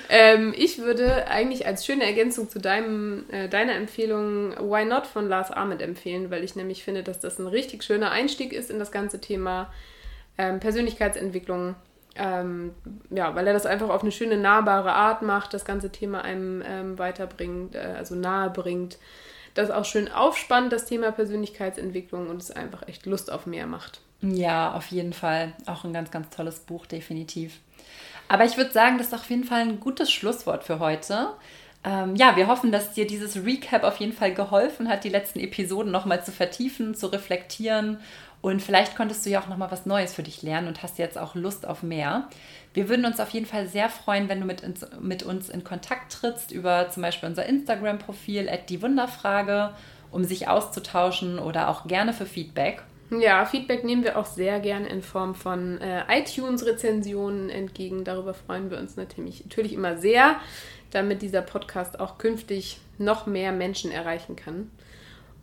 Ähm, 0.10 0.54
ich 0.56 0.80
würde 0.80 1.28
eigentlich 1.28 1.66
als 1.66 1.86
schöne 1.86 2.04
Ergänzung 2.06 2.50
zu 2.50 2.60
deinem, 2.60 3.26
äh, 3.32 3.48
deiner 3.48 3.74
Empfehlung 3.74 4.52
Why 4.58 4.86
Not 4.86 5.08
von 5.08 5.30
Lars 5.30 5.52
Ahmed 5.52 5.82
empfehlen, 5.82 6.30
weil 6.30 6.44
ich 6.44 6.56
nämlich 6.56 6.84
finde, 6.84 7.02
dass 7.02 7.20
das 7.20 7.40
ein 7.40 7.48
richtig 7.48 7.84
schöner 7.84 8.12
Einstieg 8.12 8.54
ist 8.54 8.70
in 8.70 8.78
das 8.78 8.92
ganze 8.92 9.20
Thema 9.20 9.74
ähm, 10.38 10.60
Persönlichkeitsentwicklung. 10.60 11.76
Ähm, 12.16 12.74
ja, 13.10 13.34
weil 13.36 13.48
er 13.48 13.54
das 13.54 13.66
einfach 13.66 13.90
auf 13.90 14.02
eine 14.02 14.12
schöne, 14.12 14.38
nahbare 14.38 14.92
Art 14.92 15.22
macht, 15.22 15.54
das 15.54 15.64
ganze 15.64 15.92
Thema 15.92 16.24
einem 16.24 16.62
ähm, 16.68 17.00
weiterbringt, 17.00 17.76
äh, 17.76 17.96
also 17.98 18.16
nahe 18.16 18.50
bringt 18.50 18.98
das 19.54 19.72
auch 19.72 19.86
schön 19.86 20.12
aufspannt, 20.12 20.72
das 20.72 20.86
Thema 20.86 21.12
Persönlichkeitsentwicklung 21.12 22.30
und 22.30 22.42
es 22.42 22.52
einfach 22.52 22.88
echt 22.88 23.06
Lust 23.06 23.32
auf 23.32 23.46
mehr 23.46 23.68
macht. 23.68 24.02
Ja, 24.22 24.74
auf 24.74 24.88
jeden 24.88 25.14
Fall. 25.14 25.54
Auch 25.66 25.84
ein 25.84 25.94
ganz, 25.94 26.12
ganz 26.12 26.30
tolles 26.30 26.60
Buch, 26.60 26.86
definitiv. 26.86 27.60
Aber 28.28 28.46
ich 28.46 28.56
würde 28.56 28.72
sagen, 28.72 28.98
das 28.98 29.08
ist 29.08 29.14
auf 29.14 29.30
jeden 29.30 29.44
Fall 29.44 29.62
ein 29.62 29.80
gutes 29.80 30.12
Schlusswort 30.12 30.64
für 30.64 30.80
heute. 30.80 31.30
Ähm, 31.84 32.16
ja, 32.16 32.36
wir 32.36 32.48
hoffen, 32.48 32.72
dass 32.72 32.94
dir 32.94 33.08
dieses 33.08 33.44
Recap 33.44 33.84
auf 33.84 33.98
jeden 33.98 34.14
Fall 34.14 34.34
geholfen 34.34 34.88
hat, 34.88 35.04
die 35.04 35.10
letzten 35.10 35.40
Episoden 35.40 35.92
nochmal 35.92 36.24
zu 36.24 36.32
vertiefen, 36.32 36.94
zu 36.94 37.08
reflektieren 37.08 38.00
und 38.42 38.62
vielleicht 38.62 38.96
konntest 38.96 39.26
du 39.26 39.30
ja 39.30 39.42
auch 39.42 39.48
noch 39.48 39.58
mal 39.58 39.72
was 39.72 39.86
Neues 39.86 40.14
für 40.14 40.24
dich 40.24 40.42
lernen 40.42 40.68
und 40.68 40.82
hast 40.82 40.98
jetzt 40.98 41.18
auch 41.18 41.36
Lust 41.36 41.68
auf 41.68 41.84
mehr. 41.84 42.28
Wir 42.74 42.90
würden 42.90 43.06
uns 43.06 43.20
auf 43.20 43.30
jeden 43.30 43.46
Fall 43.46 43.68
sehr 43.68 43.90
freuen, 43.90 44.30
wenn 44.30 44.40
du 44.40 44.46
mit, 44.48 44.62
ins, 44.62 44.86
mit 45.00 45.24
uns 45.24 45.50
in 45.50 45.64
Kontakt 45.64 46.12
trittst 46.14 46.52
über 46.52 46.90
zum 46.90 47.04
Beispiel 47.04 47.30
unser 47.30 47.46
Instagram-Profil 47.46 48.50
die 48.70 48.82
Wunderfrage, 48.82 49.72
um 50.10 50.24
sich 50.24 50.48
auszutauschen 50.48 51.38
oder 51.38 51.70
auch 51.70 51.88
gerne 51.88 52.14
für 52.14 52.26
Feedback. 52.26 52.82
Ja, 53.12 53.46
Feedback 53.46 53.84
nehmen 53.84 54.04
wir 54.04 54.18
auch 54.18 54.26
sehr 54.26 54.60
gerne 54.62 54.88
in 54.88 55.02
Form 55.02 55.36
von 55.36 55.80
äh, 55.82 56.04
iTunes-Rezensionen 56.10 57.50
entgegen. 57.50 58.06
Darüber 58.06 58.34
freuen 58.34 58.72
wir 58.72 58.80
uns 58.80 58.96
natürlich, 58.96 59.44
natürlich 59.44 59.74
immer 59.74 59.98
sehr, 59.98 60.38
damit 60.92 61.22
dieser 61.22 61.42
Podcast 61.42 62.00
auch 62.00 62.18
künftig 62.18 62.80
noch 62.98 63.26
mehr 63.26 63.52
Menschen 63.52 63.92
erreichen 63.92 64.38
kann. 64.38 64.72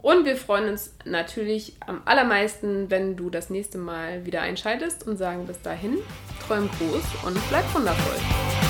Und 0.01 0.25
wir 0.25 0.37
freuen 0.37 0.69
uns 0.69 0.95
natürlich 1.05 1.75
am 1.87 2.03
allermeisten, 2.05 2.91
wenn 2.91 3.17
du 3.17 3.31
das 3.31 3.51
nächste 3.51 3.79
Mal 3.79 4.25
wieder 4.25 4.43
einschaltest 4.43 5.07
und 5.07 5.17
sagen 5.17 5.47
bis 5.47 5.61
dahin, 5.61 5.99
träum 6.47 6.71
groß 6.79 7.25
und 7.27 7.49
bleib 7.49 7.75
wundervoll. 7.75 8.68